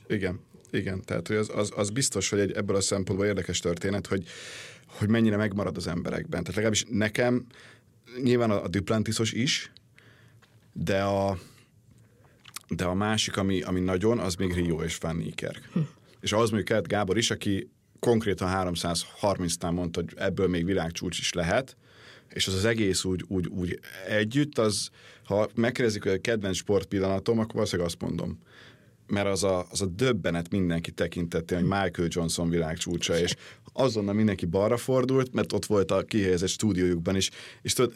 Igen, 0.07 0.41
igen. 0.71 1.03
Tehát 1.05 1.29
hogy 1.29 1.37
az, 1.37 1.51
az, 1.55 1.73
az 1.77 1.91
biztos, 1.91 2.29
hogy 2.29 2.39
egy, 2.39 2.53
ebből 2.53 2.77
a 2.77 2.81
szempontból 2.81 3.27
érdekes 3.27 3.59
történet, 3.59 4.07
hogy, 4.07 4.25
hogy 4.87 5.09
mennyire 5.09 5.37
megmarad 5.37 5.77
az 5.77 5.87
emberekben. 5.87 6.41
Tehát 6.41 6.55
legalábbis 6.55 6.85
nekem 6.89 7.47
nyilván 8.23 8.51
a, 8.51 8.63
a 8.63 8.69
Duplantisos 8.69 9.33
is, 9.33 9.73
de 10.73 11.03
a, 11.03 11.39
de 12.69 12.85
a 12.85 12.95
másik, 12.95 13.37
ami, 13.37 13.63
ami 13.63 13.81
nagyon, 13.81 14.19
az 14.19 14.35
még 14.35 14.53
Rio 14.53 14.83
és 14.83 14.97
Van 14.97 15.17
Niekerk. 15.17 15.69
Hm. 15.73 15.79
És 16.21 16.33
az 16.33 16.49
mondjuk 16.49 16.65
kellett 16.65 16.89
Gábor 16.89 17.19
is, 17.19 17.31
aki 17.31 17.71
konkrétan 18.07 18.49
330-nál 18.53 19.73
mondta, 19.73 20.01
hogy 20.01 20.13
ebből 20.17 20.49
még 20.49 20.65
világcsúcs 20.65 21.19
is 21.19 21.33
lehet, 21.33 21.77
és 22.29 22.47
az 22.47 22.55
az 22.55 22.65
egész 22.65 23.05
úgy, 23.05 23.25
úgy, 23.29 23.47
úgy 23.47 23.79
együtt, 24.09 24.59
az, 24.59 24.91
ha 25.25 25.49
megkérdezik, 25.55 26.03
hogy 26.03 26.13
a 26.13 26.21
kedvenc 26.21 26.57
sportpillanatom, 26.57 27.39
akkor 27.39 27.55
valószínűleg 27.55 27.91
azt 27.91 28.01
mondom. 28.01 28.39
Mert 29.07 29.27
az 29.27 29.45
a, 29.45 29.67
az 29.71 29.81
a 29.83 29.87
döbbenet 29.87 30.51
mindenki 30.51 30.91
tekintette, 30.91 31.55
hogy 31.55 31.65
Michael 31.65 32.09
Johnson 32.09 32.49
világcsúcsa, 32.49 33.19
és 33.19 33.35
azonnal 33.73 34.15
mindenki 34.15 34.47
balra 34.47 34.77
fordult, 34.77 35.33
mert 35.33 35.53
ott 35.53 35.67
volt 35.67 35.91
a 35.91 36.03
kihelyezett 36.03 36.49
stúdiójukban 36.49 37.17
is, 37.17 37.31
és 37.63 37.73
tudod, 37.73 37.93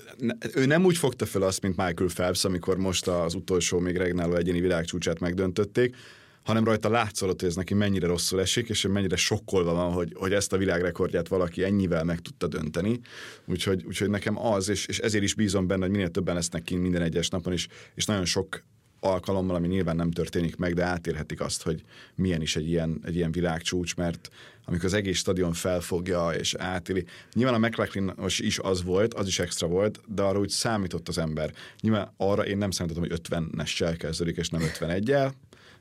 ő 0.55 0.67
nem 0.67 0.85
úgy 0.85 0.97
fogta 0.97 1.27
fel 1.27 1.43
azt, 1.43 1.63
mint 1.63 1.77
Michael 1.77 2.11
Phelps, 2.15 2.45
amikor 2.45 2.77
most 2.77 3.07
az 3.07 3.35
utolsó 3.35 3.79
még 3.79 3.97
regnáló 3.97 4.35
egyéni 4.35 4.61
világcsúcsát 4.61 5.21
megdöntötték, 5.21 5.97
hanem 6.47 6.65
rajta 6.65 6.89
látszott, 6.89 7.41
hogy 7.41 7.49
ez 7.49 7.57
neki 7.57 7.75
mennyire 7.75 8.07
rosszul 8.07 8.41
esik, 8.41 8.69
és 8.69 8.87
mennyire 8.87 9.17
sokkolva 9.17 9.75
van, 9.75 9.93
hogy, 9.93 10.13
hogy 10.15 10.33
ezt 10.33 10.53
a 10.53 10.57
világrekordját 10.57 11.29
valaki 11.29 11.65
ennyivel 11.65 12.05
meg 12.05 12.21
tudta 12.21 12.47
dönteni. 12.47 13.01
Úgyhogy, 13.45 13.85
úgyhogy 13.87 14.11
nekem 14.11 14.39
az, 14.39 14.69
és, 14.69 14.87
és 14.87 14.99
ezért 14.99 15.25
is 15.25 15.35
bízom 15.35 15.67
benne, 15.67 15.83
hogy 15.83 15.91
minél 15.91 16.11
többen 16.11 16.35
lesznek 16.35 16.63
kint 16.63 16.83
minden 16.83 17.03
egyes 17.03 17.29
napon, 17.29 17.53
és, 17.53 17.69
és 17.95 18.05
nagyon 18.05 18.25
sok 18.25 18.63
alkalommal, 19.01 19.57
ami 19.57 19.67
nyilván 19.67 19.97
nem 19.97 20.11
történik 20.11 20.57
meg, 20.57 20.75
de 20.75 20.85
átérhetik 20.85 21.41
azt, 21.41 21.63
hogy 21.63 21.83
milyen 22.15 22.41
is 22.41 22.57
egy 22.57 22.69
ilyen, 22.69 23.01
egy 23.05 23.17
ilyen 23.17 23.33
világcsúcs, 23.33 23.97
mert 23.97 24.29
amikor 24.65 24.85
az 24.85 24.95
egész 24.95 25.19
stadion 25.19 25.53
felfogja 25.53 26.31
és 26.31 26.55
átéli. 26.55 27.05
Nyilván 27.33 27.55
a 27.55 27.67
mclaughlin 27.67 28.13
is 28.39 28.59
az 28.59 28.83
volt, 28.83 29.15
az 29.15 29.27
is 29.27 29.39
extra 29.39 29.67
volt, 29.67 30.01
de 30.07 30.23
arra 30.23 30.39
úgy 30.39 30.49
számított 30.49 31.09
az 31.09 31.19
ember. 31.19 31.53
Nyilván 31.81 32.13
arra 32.17 32.47
én 32.47 32.59
nem 32.59 32.71
számítottam, 32.71 33.09
hogy 33.09 33.21
50-essel 33.23 33.95
kezdődik, 33.99 34.37
és 34.37 34.49
nem 34.49 34.63
51-el, 34.63 35.33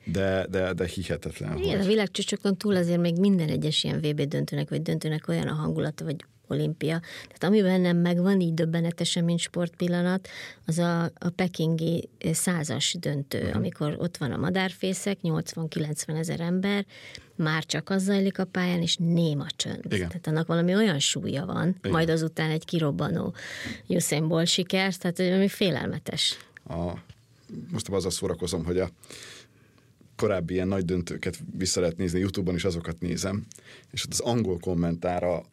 de, 0.06 0.48
de, 0.50 0.74
de 0.74 0.86
hihetetlen. 0.86 1.58
Igen, 1.58 1.78
hogy... 1.78 1.86
a 1.86 1.88
világcsúcsokon 1.88 2.58
túl 2.58 2.76
azért 2.76 3.00
még 3.00 3.20
minden 3.20 3.50
egyes 3.50 3.84
ilyen 3.84 4.00
VB 4.00 4.22
döntőnek, 4.22 4.70
vagy 4.70 4.82
döntőnek 4.82 5.28
olyan 5.28 5.48
a 5.48 5.54
hangulata, 5.54 6.04
vagy 6.04 6.16
olimpia. 6.48 7.00
Tehát 7.00 7.44
ami 7.44 7.62
bennem 7.62 7.98
megvan, 7.98 8.40
így 8.40 8.54
döbbenetesen, 8.54 9.24
mint 9.24 9.40
sportpillanat, 9.40 10.28
az 10.66 10.78
a, 10.78 11.04
a 11.04 11.30
pekingi 11.36 12.10
százas 12.32 12.96
döntő, 13.00 13.40
uh-huh. 13.40 13.56
amikor 13.56 13.96
ott 14.00 14.18
van 14.18 14.32
a 14.32 14.38
madárfészek, 14.38 15.18
80-90 15.24 16.18
ezer 16.18 16.40
ember, 16.40 16.86
már 17.36 17.66
csak 17.66 17.90
az 17.90 18.04
zajlik 18.04 18.40
a 18.40 18.46
pályán, 18.46 18.82
és 18.82 18.96
néma 19.00 19.46
csönd. 19.56 19.86
Igen. 19.86 20.08
Tehát 20.08 20.28
annak 20.28 20.48
valami 20.48 20.76
olyan 20.76 21.00
súlya 21.00 21.46
van, 21.46 21.76
Igen. 21.78 21.92
majd 21.92 22.10
azután 22.10 22.50
egy 22.50 22.66
kirobbanó 22.66 23.34
Usain 23.88 24.28
Bolt 24.28 24.48
siker, 24.48 24.96
tehát 24.96 25.20
ami 25.20 25.48
félelmetes. 25.48 26.38
A, 26.68 26.92
most 27.72 27.90
azzal 27.90 28.12
szórakozom, 28.12 28.66
hogy 28.66 28.80
a 28.80 28.90
korábbi 30.16 30.54
ilyen 30.54 30.68
nagy 30.68 30.86
döntőket 30.86 31.38
vissza 31.58 31.80
lehet 31.80 31.98
nézni, 31.98 32.20
Youtube-on 32.20 32.56
is 32.56 32.66
azokat 32.66 33.00
nézem, 33.00 33.46
és 33.92 34.04
ott 34.06 34.12
az 34.12 34.20
angol 34.20 34.60
kommentára 34.60 35.44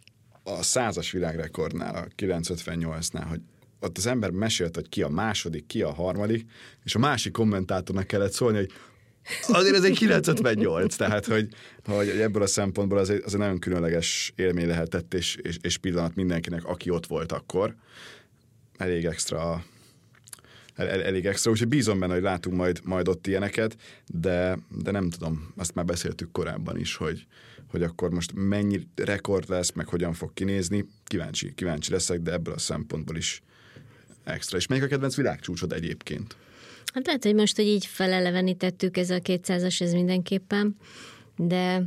a 0.42 0.62
százas 0.62 1.10
világrekordnál, 1.10 1.94
a 1.94 2.06
958-nál, 2.16 3.26
hogy 3.28 3.40
ott 3.80 3.96
az 3.96 4.06
ember 4.06 4.30
mesélt, 4.30 4.74
hogy 4.74 4.88
ki 4.88 5.02
a 5.02 5.08
második, 5.08 5.66
ki 5.66 5.82
a 5.82 5.92
harmadik, 5.92 6.50
és 6.84 6.94
a 6.94 6.98
másik 6.98 7.32
kommentátornak 7.32 8.06
kellett 8.06 8.32
szólni, 8.32 8.56
hogy 8.56 8.70
azért 9.46 9.76
ez 9.76 9.84
egy 9.84 9.96
958, 9.96 10.96
tehát 10.96 11.26
hogy, 11.26 11.48
hogy 11.84 12.08
ebből 12.08 12.42
a 12.42 12.46
szempontból 12.46 12.98
az 12.98 13.10
egy, 13.10 13.22
az 13.24 13.32
egy 13.32 13.40
nagyon 13.40 13.58
különleges 13.58 14.32
élmény 14.36 14.66
lehetett, 14.66 15.14
és, 15.14 15.36
és, 15.36 15.58
és 15.60 15.78
pillanat 15.78 16.14
mindenkinek, 16.14 16.64
aki 16.64 16.90
ott 16.90 17.06
volt 17.06 17.32
akkor. 17.32 17.74
Elég 18.76 19.04
extra 19.04 19.64
el, 20.74 20.88
el, 20.88 21.02
elég 21.02 21.26
extra, 21.26 21.50
úgyhogy 21.50 21.68
bízom 21.68 21.98
benne, 21.98 22.12
hogy 22.12 22.22
látunk 22.22 22.56
majd, 22.56 22.80
majd 22.84 23.08
ott 23.08 23.26
ilyeneket, 23.26 23.76
de, 24.06 24.58
de 24.82 24.90
nem 24.90 25.10
tudom, 25.10 25.52
azt 25.56 25.74
már 25.74 25.84
beszéltük 25.84 26.32
korábban 26.32 26.78
is, 26.78 26.96
hogy, 26.96 27.26
hogy 27.70 27.82
akkor 27.82 28.10
most 28.10 28.32
mennyi 28.34 28.86
rekord 28.94 29.48
lesz, 29.48 29.72
meg 29.72 29.86
hogyan 29.86 30.12
fog 30.12 30.32
kinézni, 30.34 30.86
kíváncsi, 31.04 31.54
kíváncsi 31.54 31.92
leszek, 31.92 32.20
de 32.20 32.32
ebből 32.32 32.54
a 32.54 32.58
szempontból 32.58 33.16
is 33.16 33.42
extra. 34.24 34.56
És 34.56 34.66
melyik 34.66 34.84
a 34.84 34.86
kedvenc 34.86 35.16
világcsúcsod 35.16 35.72
egyébként? 35.72 36.36
Hát 36.94 37.06
lehet, 37.06 37.24
hogy 37.24 37.34
most, 37.34 37.56
hogy 37.56 37.66
így 37.66 37.86
felelevenítettük, 37.86 38.96
ez 38.96 39.10
a 39.10 39.18
200-as, 39.18 39.80
ez 39.80 39.92
mindenképpen, 39.92 40.76
de 41.36 41.82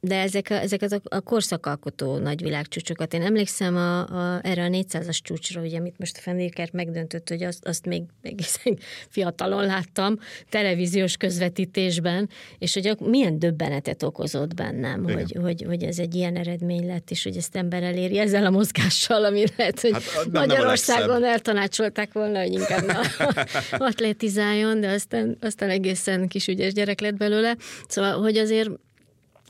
de 0.00 0.20
ezek, 0.20 0.46
a, 0.50 0.54
ezeket 0.54 0.92
a, 0.92 1.00
a 1.02 1.20
korszakalkotó 1.20 2.16
nagy 2.16 2.42
világcsúcsokat. 2.42 3.14
Én 3.14 3.22
emlékszem 3.22 3.76
a, 3.76 3.98
a, 3.98 4.40
erre 4.42 4.64
a 4.64 4.68
400-as 4.68 5.18
csúcsra, 5.22 5.60
ugye, 5.60 5.78
amit 5.78 5.98
most 5.98 6.16
a 6.16 6.20
Fendékert 6.20 6.72
megdöntött, 6.72 7.28
hogy 7.28 7.42
azt, 7.42 7.66
azt 7.66 7.86
még 7.86 8.02
egészen 8.22 8.78
fiatalon 9.08 9.64
láttam 9.64 10.18
televíziós 10.48 11.16
közvetítésben, 11.16 12.28
és 12.58 12.74
hogy 12.74 12.96
milyen 13.00 13.38
döbbenetet 13.38 14.02
okozott 14.02 14.54
bennem, 14.54 15.02
hogy, 15.02 15.36
hogy, 15.40 15.64
hogy 15.66 15.82
ez 15.82 15.98
egy 15.98 16.14
ilyen 16.14 16.36
eredmény 16.36 16.86
lett, 16.86 17.10
és 17.10 17.22
hogy 17.22 17.36
ezt 17.36 17.56
ember 17.56 17.82
eléri 17.82 18.18
ezzel 18.18 18.46
a 18.46 18.50
mozgással, 18.50 19.24
ami 19.24 19.44
lehet, 19.56 19.80
hogy 19.80 19.92
hát, 19.92 20.30
Magyarországon 20.32 21.24
eltanácsolták 21.24 22.12
volna, 22.12 22.40
hogy 22.40 22.52
inkább 22.52 22.84
na, 22.86 23.00
atlétizáljon, 23.88 24.80
de 24.80 24.90
aztán, 24.90 25.36
aztán 25.40 25.70
egészen 25.70 26.28
kis 26.28 26.46
ügyes 26.46 26.72
gyerek 26.72 27.00
lett 27.00 27.16
belőle. 27.16 27.56
Szóval, 27.88 28.20
hogy 28.20 28.36
azért 28.36 28.70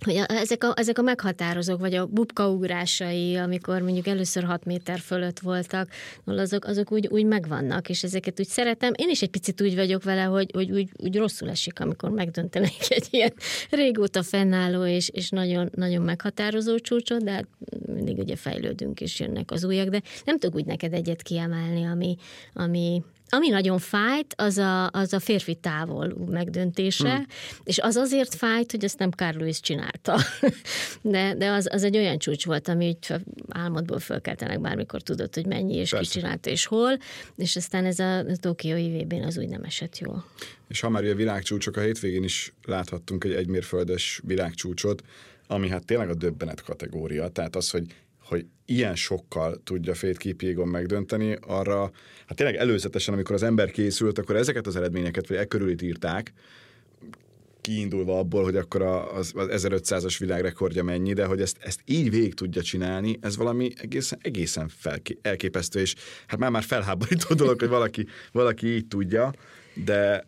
hogy 0.05 0.25
ezek 0.29 0.65
a, 0.65 0.73
ezek 0.77 0.99
a 0.99 1.03
meghatározók, 1.03 1.81
vagy 1.81 1.95
a 1.95 2.07
bubka 2.07 2.51
ugrásai, 2.51 3.37
amikor 3.37 3.83
mondjuk 3.83 4.07
először 4.07 4.45
6 4.45 4.65
méter 4.65 4.99
fölött 4.99 5.39
voltak, 5.39 5.89
azok, 6.25 6.65
azok 6.65 6.93
úgy, 6.93 7.07
úgy 7.07 7.25
megvannak, 7.25 7.89
és 7.89 8.03
ezeket 8.03 8.41
úgy 8.41 8.47
szeretem. 8.47 8.93
Én 8.97 9.09
is 9.09 9.23
egy 9.23 9.31
picit 9.31 9.61
úgy 9.61 9.75
vagyok 9.75 10.03
vele, 10.03 10.23
hogy, 10.23 10.51
hogy 10.55 10.71
úgy, 10.71 10.89
úgy 10.97 11.17
rosszul 11.17 11.51
esik, 11.51 11.81
amikor 11.81 12.11
megdöntenek 12.11 12.73
egy 12.89 13.07
ilyen 13.11 13.33
régóta 13.71 14.23
fennálló 14.23 14.85
és, 14.85 15.09
és 15.09 15.31
nagyon, 15.31 15.71
nagyon 15.75 16.03
meghatározó 16.03 16.79
csúcsot, 16.79 17.25
de 17.25 17.31
hát 17.31 17.47
mindig 17.87 18.19
ugye 18.19 18.37
fejlődünk, 18.37 19.01
és 19.01 19.21
jönnek 19.21 19.51
az 19.51 19.65
újak, 19.65 19.89
de 19.89 20.03
nem 20.25 20.39
tudok 20.39 20.57
úgy 20.57 20.67
neked 20.67 20.93
egyet 20.93 21.23
kiemelni, 21.23 21.85
ami, 21.85 22.17
ami, 22.53 23.03
ami 23.29 23.49
nagyon 23.49 23.79
fájt, 23.79 24.35
az 24.37 24.59
a, 24.59 24.91
az 24.91 25.13
a 25.13 25.21
férfi 25.21 25.55
távol 25.55 26.15
megdöntése, 26.31 27.15
hmm. 27.15 27.27
és 27.65 27.79
az 27.79 27.97
azért 27.97 28.35
fájt, 28.35 28.71
hogy 28.71 28.85
ezt 28.85 28.99
nem 28.99 29.11
Carl 29.11 29.39
Lewis 29.39 29.61
csinálta. 29.61 30.19
De, 31.03 31.35
de 31.35 31.51
az, 31.51 31.69
az 31.71 31.85
egy 31.85 31.97
olyan 31.97 32.19
csúcs 32.19 32.47
volt, 32.47 32.69
ami 32.69 32.87
így 32.87 33.15
álmodból 33.49 33.99
fölkeltenek 33.99 34.61
bármikor 34.61 35.03
tudod, 35.03 35.35
hogy 35.35 35.47
mennyi 35.47 35.75
és 35.75 35.91
Persze. 35.91 36.13
ki 36.13 36.19
csinálta 36.19 36.51
és 36.51 36.67
hol, 36.67 36.99
és 37.37 37.57
aztán 37.57 37.85
ez 37.85 37.99
a 37.99 38.25
Tokiói 38.41 39.03
vb 39.03 39.13
az 39.13 39.39
úgy 39.39 39.49
nem 39.49 39.63
esett 39.63 39.99
jól. 39.99 40.25
És 40.69 40.81
ha 40.81 40.89
már 40.89 41.05
a 41.05 41.15
világcsúcsok, 41.15 41.77
a 41.77 41.81
hétvégén 41.81 42.25
is 42.25 42.53
láthattunk 42.65 43.25
egy 43.25 43.33
egymérföldes 43.33 44.21
világcsúcsot, 44.25 45.03
ami 45.47 45.69
hát 45.69 45.85
tényleg 45.85 46.09
a 46.09 46.15
döbbenet 46.15 46.63
kategória, 46.63 47.29
tehát 47.29 47.57
az, 47.57 47.71
hogy 47.71 47.85
hogy 48.29 48.47
ilyen 48.67 48.95
sokkal 48.95 49.61
tudja 49.65 49.95
Fate 49.95 50.19
Kipiegon 50.19 50.69
megdönteni, 50.69 51.37
arra, 51.41 51.91
hát 52.27 52.37
tényleg 52.37 52.57
előzetesen, 52.57 53.15
amikor 53.15 53.35
az 53.35 53.43
ember 53.43 53.71
készült, 53.71 54.19
akkor 54.19 54.37
ezeket 54.37 54.67
az 54.67 54.77
eredményeket, 54.77 55.29
vagy 55.29 55.37
e 55.37 55.45
körül 55.45 55.71
itt 55.71 55.83
írták, 55.83 56.33
kiindulva 57.61 58.19
abból, 58.19 58.43
hogy 58.43 58.57
akkor 58.57 58.83
az, 58.83 59.33
az 59.35 59.67
1500-as 59.67 60.17
világrekordja 60.19 60.83
mennyi, 60.83 61.13
de 61.13 61.25
hogy 61.25 61.41
ezt, 61.41 61.57
ezt 61.61 61.81
így 61.85 62.11
végig 62.11 62.35
tudja 62.35 62.63
csinálni, 62.63 63.19
ez 63.21 63.37
valami 63.37 63.73
egészen, 63.77 64.19
egészen 64.23 64.69
felké, 64.69 65.19
elképesztő, 65.23 65.81
és 65.81 65.95
hát 66.27 66.39
már 66.39 66.51
már 66.51 66.63
felháborító 66.63 67.35
dolog, 67.45 67.61
hogy 67.61 67.69
valaki, 67.69 68.07
valaki 68.33 68.67
így 68.67 68.87
tudja, 68.87 69.33
de 69.85 70.27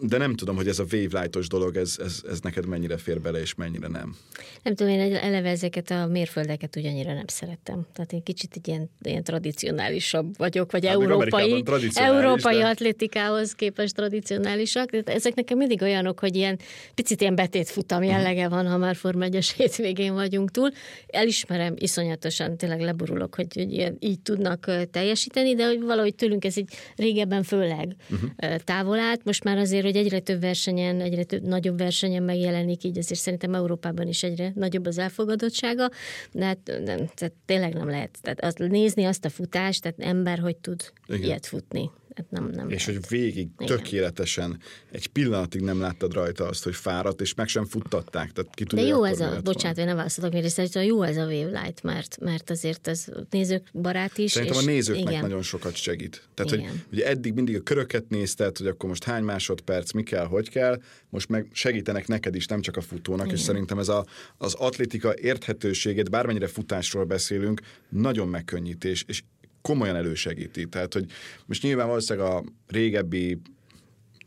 de 0.00 0.18
nem 0.18 0.34
tudom, 0.34 0.56
hogy 0.56 0.68
ez 0.68 0.78
a 0.78 0.84
wave 0.92 1.28
dolog, 1.48 1.76
ez, 1.76 1.96
ez, 2.04 2.22
ez 2.30 2.40
neked 2.40 2.66
mennyire 2.66 2.96
fér 2.96 3.20
bele, 3.20 3.40
és 3.40 3.54
mennyire 3.54 3.88
nem. 3.88 4.16
Nem 4.62 4.74
tudom, 4.74 4.92
én 4.92 5.14
eleve 5.14 5.48
ezeket 5.48 5.90
a 5.90 6.06
mérföldeket 6.06 6.76
ugyannyira 6.76 7.14
nem 7.14 7.26
szerettem. 7.26 7.86
Tehát 7.92 8.12
én 8.12 8.22
kicsit 8.22 8.50
egy 8.54 8.68
ilyen, 8.68 8.90
ilyen 9.02 9.22
tradicionálisabb 9.22 10.36
vagyok, 10.36 10.72
vagy 10.72 10.86
hát 10.86 10.94
európai, 10.94 11.64
európai 11.94 12.58
de... 12.58 12.66
atlétikához 12.66 13.52
képest 13.52 13.94
tradicionálisak. 13.94 15.08
Ezek 15.08 15.34
nekem 15.34 15.58
mindig 15.58 15.82
olyanok, 15.82 16.20
hogy 16.20 16.36
ilyen 16.36 16.58
picit 16.94 17.20
ilyen 17.20 17.34
betétfutam 17.34 18.00
mhm. 18.00 18.08
jellege 18.08 18.48
van, 18.48 18.66
ha 18.66 18.76
már 18.76 18.96
Forma 18.96 19.24
1 19.24 19.52
hétvégén 19.56 20.14
vagyunk 20.14 20.50
túl. 20.50 20.70
Elismerem, 21.06 21.74
iszonyatosan 21.78 22.56
tényleg 22.56 22.80
leburulok, 22.80 23.34
hogy, 23.34 23.54
hogy 23.54 23.72
ilyen, 23.72 23.96
így 24.00 24.20
tudnak 24.20 24.70
teljesíteni, 24.90 25.54
de 25.54 25.66
hogy 25.66 25.80
valahogy 25.82 26.14
tőlünk 26.14 26.44
ez 26.44 26.56
így 26.56 26.68
régebben 26.96 27.42
főleg 27.42 27.96
uh-huh. 28.10 28.56
távol 28.56 28.98
állt. 28.98 29.24
Most 29.24 29.44
már 29.44 29.58
azért 29.58 29.85
hogy 29.86 29.96
egyre 29.96 30.18
több 30.18 30.40
versenyen, 30.40 31.00
egyre 31.00 31.24
több, 31.24 31.42
nagyobb 31.42 31.78
versenyen 31.78 32.22
megjelenik, 32.22 32.84
így 32.84 32.98
azért 32.98 33.20
szerintem 33.20 33.54
Európában 33.54 34.08
is 34.08 34.22
egyre 34.22 34.52
nagyobb 34.54 34.86
az 34.86 34.98
elfogadottsága, 34.98 35.90
de 36.32 36.44
hát 36.44 36.58
nem, 36.66 37.06
tehát 37.14 37.32
tényleg 37.44 37.74
nem 37.74 37.88
lehet. 37.88 38.18
Tehát 38.22 38.40
azt, 38.40 38.58
nézni 38.58 39.04
azt 39.04 39.24
a 39.24 39.30
futást, 39.30 39.82
tehát 39.82 40.00
ember 40.00 40.38
hogy 40.38 40.56
tud 40.56 40.92
Igen. 41.06 41.22
ilyet 41.22 41.46
futni. 41.46 41.90
Hát 42.16 42.30
nem, 42.30 42.50
nem 42.50 42.70
és 42.70 42.86
lehet. 42.86 43.06
hogy 43.06 43.18
végig 43.18 43.48
Igen. 43.58 43.76
tökéletesen 43.76 44.60
egy 44.90 45.06
pillanatig 45.06 45.60
nem 45.60 45.80
láttad 45.80 46.12
rajta 46.12 46.48
azt, 46.48 46.64
hogy 46.64 46.74
fáradt, 46.74 47.20
és 47.20 47.34
meg 47.34 47.48
sem 47.48 47.64
futtatták. 47.64 48.32
Tehát 48.32 48.54
ki 48.54 48.64
tudja, 48.64 48.84
De 48.84 48.90
jó 48.90 49.04
ez 49.04 49.20
a, 49.20 49.40
bocsánat, 49.44 49.78
én 49.78 49.84
nem 49.84 50.06
miért, 50.30 50.48
szerintem 50.48 50.82
jó 50.82 51.02
ez 51.02 51.16
a 51.16 51.24
Wave 51.24 51.60
Light, 51.60 51.82
mert, 51.82 52.18
mert 52.20 52.50
azért 52.50 52.88
ez 52.88 53.04
nézők 53.30 53.62
barát 53.72 54.18
is. 54.18 54.30
Szerintem 54.30 54.60
és 54.60 54.66
a 54.66 54.70
nézőknek 54.70 55.08
igen. 55.08 55.20
nagyon 55.20 55.42
sokat 55.42 55.74
segít. 55.74 56.28
Tehát, 56.34 56.52
igen. 56.52 56.70
hogy 56.70 56.80
ugye 56.92 57.06
eddig 57.06 57.34
mindig 57.34 57.56
a 57.56 57.60
köröket 57.60 58.08
nézted, 58.08 58.56
hogy 58.56 58.66
akkor 58.66 58.88
most 58.88 59.04
hány 59.04 59.22
másodperc, 59.22 59.92
mi 59.92 60.02
kell, 60.02 60.26
hogy 60.26 60.48
kell, 60.48 60.80
most 61.08 61.28
meg 61.28 61.48
segítenek 61.52 62.06
neked 62.06 62.34
is, 62.34 62.46
nem 62.46 62.60
csak 62.60 62.76
a 62.76 62.80
futónak, 62.80 63.24
igen. 63.24 63.36
és 63.36 63.42
szerintem 63.42 63.78
ez 63.78 63.88
a, 63.88 64.06
az 64.38 64.54
atlétika 64.54 65.14
érthetőségét, 65.16 66.10
bármennyire 66.10 66.46
futásról 66.46 67.04
beszélünk, 67.04 67.60
nagyon 67.88 68.28
megkönnyítés, 68.28 69.04
és 69.06 69.22
komolyan 69.66 69.96
elősegíti. 69.96 70.66
Tehát, 70.68 70.92
hogy 70.92 71.04
most 71.46 71.62
nyilván 71.62 71.86
valószínűleg 71.86 72.28
a 72.28 72.44
régebbi 72.66 73.40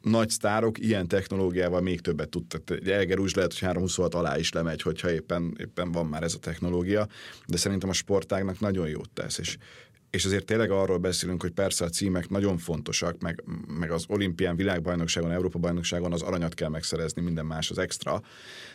nagy 0.01 0.29
sztárok 0.29 0.79
ilyen 0.79 1.08
technológiával 1.08 1.81
még 1.81 2.01
többet 2.01 2.29
tudtak. 2.29 2.69
Egy 2.69 2.89
Elger 2.89 3.19
úgy 3.19 3.31
lehet, 3.36 3.51
hogy 3.51 3.60
326 3.60 4.13
alá 4.13 4.38
is 4.38 4.51
lemegy, 4.51 4.81
hogyha 4.81 5.12
éppen, 5.12 5.55
éppen 5.60 5.91
van 5.91 6.05
már 6.05 6.24
ez 6.24 6.34
a 6.34 6.39
technológia, 6.39 7.08
de 7.48 7.58
szerintem 7.58 7.89
a 7.89 7.93
sportágnak 7.93 8.60
nagyon 8.60 8.88
jót 8.88 9.10
tesz, 9.13 9.38
és, 9.38 9.58
és 10.10 10.25
azért 10.25 10.46
tényleg 10.46 10.72
arról 10.72 10.98
beszélünk, 10.98 11.41
hogy 11.41 11.51
persze 11.51 11.86
a 11.86 11.89
címek 11.89 12.29
nagyon 12.29 12.58
fontosak, 12.58 13.22
meg, 13.22 13.43
meg 13.79 13.91
az 13.91 14.05
olimpián, 14.08 14.55
világbajnokságon, 14.55 15.31
Európa 15.31 15.60
bajnokságon 15.60 16.13
az 16.13 16.22
aranyat 16.22 16.53
kell 16.53 16.69
megszerezni, 16.69 17.22
minden 17.22 17.46
más 17.46 17.69
az 17.69 17.77
extra, 17.77 18.22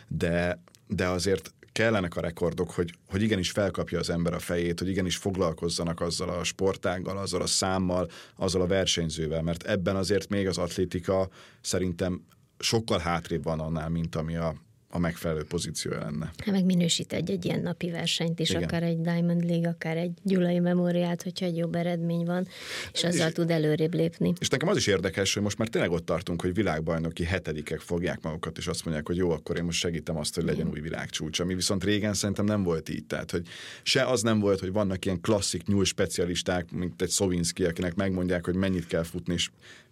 de, 0.07 0.61
de 0.87 1.07
azért 1.07 1.53
kellenek 1.75 2.15
a 2.15 2.21
rekordok, 2.21 2.71
hogy, 2.71 2.93
hogy 3.09 3.21
igenis 3.21 3.51
felkapja 3.51 3.99
az 3.99 4.09
ember 4.09 4.33
a 4.33 4.39
fejét, 4.39 4.79
hogy 4.79 4.89
igenis 4.89 5.17
foglalkozzanak 5.17 6.01
azzal 6.01 6.29
a 6.29 6.43
sportággal, 6.43 7.17
azzal 7.17 7.41
a 7.41 7.47
számmal, 7.47 8.09
azzal 8.35 8.61
a 8.61 8.67
versenyzővel, 8.67 9.41
mert 9.41 9.63
ebben 9.63 9.95
azért 9.95 10.29
még 10.29 10.47
az 10.47 10.57
atlétika 10.57 11.29
szerintem 11.61 12.25
sokkal 12.59 12.99
hátrébb 12.99 13.43
van 13.43 13.59
annál, 13.59 13.89
mint 13.89 14.15
ami 14.15 14.35
a, 14.35 14.55
a 14.95 14.99
megfelelő 14.99 15.43
pozíciója 15.43 15.99
lenne. 15.99 16.25
Hát 16.25 16.51
meg 16.51 16.65
minősít 16.65 17.13
egy, 17.13 17.31
egy 17.31 17.45
ilyen 17.45 17.61
napi 17.61 17.89
versenyt 17.91 18.39
is, 18.39 18.49
Igen. 18.49 18.63
akár 18.63 18.83
egy 18.83 19.01
Diamond 19.01 19.43
League, 19.45 19.69
akár 19.69 19.97
egy 19.97 20.11
Gyulai 20.23 20.59
Memóriát, 20.59 21.23
hogyha 21.23 21.45
egy 21.45 21.57
jobb 21.57 21.75
eredmény 21.75 22.25
van, 22.25 22.47
és 22.93 23.03
azzal 23.03 23.31
tud 23.31 23.51
előrébb 23.51 23.93
lépni. 23.93 24.33
És 24.39 24.47
nekem 24.47 24.67
az 24.67 24.77
is 24.77 24.87
érdekes, 24.87 25.33
hogy 25.33 25.43
most 25.43 25.57
már 25.57 25.67
tényleg 25.67 25.91
ott 25.91 26.05
tartunk, 26.05 26.41
hogy 26.41 26.53
világbajnoki 26.53 27.23
hetedikek 27.23 27.79
fogják 27.79 28.21
magukat, 28.21 28.57
és 28.57 28.67
azt 28.67 28.85
mondják, 28.85 29.07
hogy 29.07 29.17
jó, 29.17 29.31
akkor 29.31 29.57
én 29.57 29.63
most 29.63 29.79
segítem 29.79 30.17
azt, 30.17 30.35
hogy 30.35 30.43
legyen 30.43 30.67
új 30.67 30.79
világcsúcs, 30.79 31.39
ami 31.39 31.55
viszont 31.55 31.83
régen 31.83 32.13
szerintem 32.13 32.45
nem 32.45 32.63
volt 32.63 32.89
így. 32.89 33.05
Tehát, 33.05 33.31
hogy 33.31 33.47
se 33.83 34.05
az 34.05 34.21
nem 34.21 34.39
volt, 34.39 34.59
hogy 34.59 34.71
vannak 34.71 35.05
ilyen 35.05 35.21
klasszik 35.21 35.65
nyúl 35.65 35.85
specialisták, 35.85 36.71
mint 36.71 37.01
egy 37.01 37.09
Szovinski, 37.09 37.65
akinek 37.65 37.95
megmondják, 37.95 38.45
hogy 38.45 38.55
mennyit 38.55 38.87
kell 38.87 39.03
futni, 39.03 39.33
és 39.33 39.49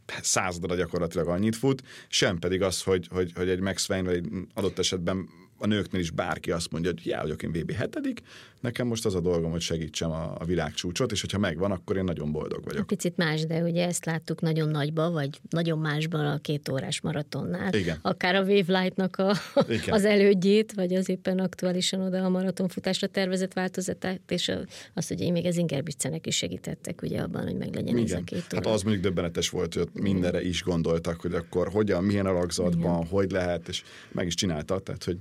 századra 0.07 0.75
gyakorlatilag 0.75 1.27
annyit 1.27 1.55
fut, 1.55 1.83
sem 2.07 2.39
pedig 2.39 2.62
az, 2.62 2.83
hogy, 2.83 3.07
hogy, 3.12 3.31
hogy 3.36 3.50
egy 3.50 3.60
Max 3.60 3.89
Wayne, 3.89 4.07
vagy 4.07 4.17
egy 4.17 4.29
adott 4.53 4.79
esetben 4.79 5.29
a 5.57 5.67
nőknél 5.67 6.01
is 6.01 6.12
bárki 6.12 6.51
azt 6.51 6.72
mondja, 6.72 6.91
hogy 6.91 7.05
já, 7.05 7.22
vagyok 7.22 7.43
én 7.43 7.51
VB 7.51 7.72
hetedik, 7.72 8.22
nekem 8.63 8.88
most 8.88 9.05
az 9.05 9.15
a 9.15 9.20
dolgom, 9.20 9.51
hogy 9.51 9.62
segítsem 9.62 10.12
a, 10.12 10.36
a 10.39 10.46
világcsúcsot, 10.46 11.12
és 11.12 11.22
hogyha 11.22 11.38
megvan, 11.38 11.72
akkor 11.72 11.98
én 11.98 12.03
nagyon 12.03 12.32
boldog 12.32 12.63
vagyok. 12.63 12.88
Picit 12.88 13.17
más, 13.17 13.46
de 13.46 13.62
ugye 13.63 13.86
ezt 13.86 14.05
láttuk 14.05 14.41
nagyon 14.41 14.70
nagyba, 14.70 15.12
vagy 15.12 15.39
nagyon 15.50 15.79
másban 15.79 16.25
a 16.25 16.38
két 16.39 16.70
órás 16.70 17.01
maratonnál. 17.01 17.74
Igen. 17.74 17.98
Akár 18.01 18.36
a 18.36 18.41
Wave 18.43 18.79
Light-nak 18.82 19.17
a, 19.17 19.34
Igen. 19.70 19.93
az 19.93 20.05
elődjét, 20.05 20.74
vagy 20.74 20.93
az 20.93 21.10
éppen 21.10 21.39
aktuálisan 21.39 22.01
oda 22.01 22.24
a 22.24 22.29
maratonfutásra 22.29 23.08
tervezett 23.08 23.53
változatát, 23.53 24.20
és 24.32 24.48
a- 24.50 24.60
azt, 24.93 25.08
hogy 25.08 25.22
én 25.22 25.32
még 25.32 25.46
az 25.46 25.58
Ingerbitzenek 25.58 26.27
is 26.27 26.36
segítettek 26.36 27.01
ugye 27.01 27.22
abban, 27.22 27.43
hogy 27.43 27.55
meg 27.58 27.74
legyen 27.75 27.96
ez 27.96 28.01
a 28.01 28.03
Igen. 28.05 28.24
két 28.24 28.41
Hát 28.50 28.65
óra. 28.65 28.72
az 28.74 28.82
mondjuk 28.82 29.03
döbbenetes 29.03 29.50
volt, 29.50 29.74
hogy 29.74 29.88
mindenre 29.93 30.41
is 30.43 30.63
gondoltak, 30.63 31.22
hogy 31.22 31.34
akkor 31.34 31.70
hogyan, 31.70 32.03
milyen 32.03 32.25
alakzatban, 32.25 33.05
hogy 33.05 33.32
lehet, 33.32 33.67
és 33.67 33.84
meg 34.12 34.25
is 34.25 34.34
csinálta, 34.34 34.79
tehát 34.79 35.03
hogy 35.03 35.17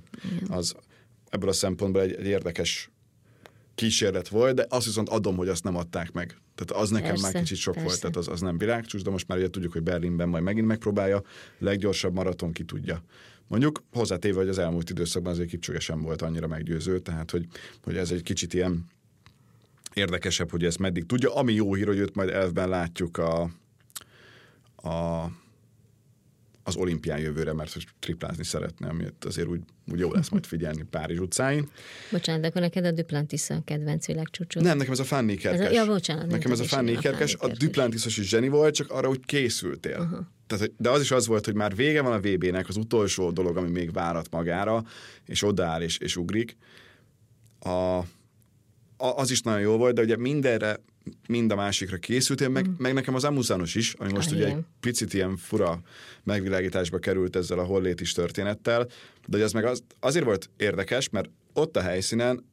az 0.48 0.74
ebből 1.30 1.48
a 1.48 1.52
szempontból 1.52 2.02
egy, 2.02 2.12
egy 2.12 2.26
érdekes 2.26 2.90
kísérlet 3.82 4.28
volt, 4.28 4.54
de 4.54 4.66
azt 4.68 4.86
viszont 4.86 5.08
adom, 5.08 5.36
hogy 5.36 5.48
azt 5.48 5.64
nem 5.64 5.76
adták 5.76 6.12
meg. 6.12 6.36
Tehát 6.54 6.82
az 6.82 6.90
nekem 6.90 7.08
Persze, 7.08 7.22
már 7.32 7.42
kicsit 7.42 7.56
sok 7.56 7.74
volt, 7.74 7.86
persze. 7.86 8.00
tehát 8.00 8.16
az, 8.16 8.28
az 8.28 8.40
nem 8.40 8.58
világcsúcs, 8.58 9.02
de 9.02 9.10
most 9.10 9.28
már 9.28 9.38
ugye 9.38 9.50
tudjuk, 9.50 9.72
hogy 9.72 9.82
Berlinben 9.82 10.28
majd 10.28 10.42
megint 10.42 10.66
megpróbálja, 10.66 11.22
leggyorsabb 11.58 12.14
maraton 12.14 12.52
ki 12.52 12.64
tudja. 12.64 13.02
Mondjuk 13.46 13.82
hozzátéve, 13.92 14.38
hogy 14.38 14.48
az 14.48 14.58
elmúlt 14.58 14.90
időszakban 14.90 15.32
azért 15.32 15.48
Kipcsöge 15.48 15.80
sem 15.80 16.02
volt 16.02 16.22
annyira 16.22 16.46
meggyőző, 16.46 16.98
tehát 16.98 17.30
hogy, 17.30 17.46
hogy 17.82 17.96
ez 17.96 18.10
egy 18.10 18.22
kicsit 18.22 18.54
ilyen 18.54 18.86
érdekesebb, 19.94 20.50
hogy 20.50 20.64
ez 20.64 20.76
meddig 20.76 21.06
tudja. 21.06 21.34
Ami 21.34 21.52
jó 21.52 21.74
hír, 21.74 21.86
hogy 21.86 21.98
őt 21.98 22.14
majd 22.14 22.28
elfben 22.28 22.68
látjuk 22.68 23.18
a, 23.18 23.42
a 24.76 25.26
az 26.62 26.76
olimpián 26.76 27.18
jövőre, 27.18 27.52
mert 27.52 27.76
triplázni 27.98 28.44
szeretne, 28.44 28.88
amit 28.88 29.24
azért 29.24 29.48
úgy, 29.48 29.60
úgy 29.92 29.98
jó 29.98 30.12
lesz 30.12 30.28
majd 30.28 30.46
figyelni 30.46 30.82
Párizs 30.90 31.18
utcáin. 31.18 31.68
Bocsánat, 32.10 32.40
de 32.40 32.46
akkor 32.46 32.60
neked 32.60 32.84
a 32.84 32.90
Duplantis 32.90 33.50
a 33.50 33.62
kedvenc 33.64 34.06
világcsúcsod. 34.06 34.62
Nem, 34.62 34.76
nekem 34.76 34.92
ez 34.92 34.98
a 34.98 35.04
Fanny 35.04 35.36
kerkes. 35.36 35.60
Ez 35.60 35.70
a- 35.70 35.74
ja, 35.74 35.86
bocsánat, 35.86 36.26
nekem 36.26 36.52
ez 36.52 36.60
a 36.60 36.64
Fanny 36.64 36.96
a 36.96 37.00
kerkes. 37.00 37.34
A 37.34 37.38
kerkes. 37.38 37.58
Duplantisos 37.58 38.16
is 38.16 38.28
zseni 38.28 38.48
volt, 38.48 38.74
csak 38.74 38.90
arra 38.90 39.08
úgy 39.08 39.24
készültél. 39.24 39.98
Uh-huh. 39.98 40.26
Tehát, 40.46 40.72
de 40.76 40.90
az 40.90 41.00
is 41.00 41.10
az 41.10 41.26
volt, 41.26 41.44
hogy 41.44 41.54
már 41.54 41.76
vége 41.76 42.02
van 42.02 42.12
a 42.12 42.20
VB-nek, 42.20 42.68
az 42.68 42.76
utolsó 42.76 43.30
dolog, 43.30 43.56
ami 43.56 43.70
még 43.70 43.92
várat 43.92 44.30
magára, 44.30 44.84
és 45.26 45.42
odaáll 45.42 45.82
és, 45.82 45.98
és 45.98 46.16
ugrik. 46.16 46.56
A, 47.58 47.68
a, 47.68 48.06
az 48.96 49.30
is 49.30 49.40
nagyon 49.40 49.60
jó 49.60 49.76
volt, 49.76 49.94
de 49.94 50.02
ugye 50.02 50.16
mindenre, 50.16 50.80
mind 51.28 51.52
a 51.52 51.54
másikra 51.54 51.96
készültél, 51.96 52.48
meg, 52.48 52.68
mm. 52.68 52.72
meg 52.78 52.94
nekem 52.94 53.14
az 53.14 53.24
Amusanos 53.24 53.74
is, 53.74 53.94
ami 53.98 54.12
most 54.12 54.30
Ah, 54.30 54.36
ugye 54.36 54.46
igen. 54.46 54.56
egy 54.58 54.64
picit 54.80 55.14
ilyen 55.14 55.36
fura 55.36 55.80
megvilágításba 56.24 56.98
került 56.98 57.36
ezzel 57.36 57.58
a 57.58 57.64
hollét 57.64 58.00
is 58.00 58.12
történettel, 58.12 58.84
de 59.26 59.36
hogy 59.36 59.40
az 59.42 59.52
meg 59.52 59.64
az, 59.64 59.82
azért 60.00 60.24
volt 60.24 60.50
érdekes, 60.56 61.08
mert 61.08 61.30
ott 61.52 61.76
a 61.76 61.80
helyszínen 61.80 62.44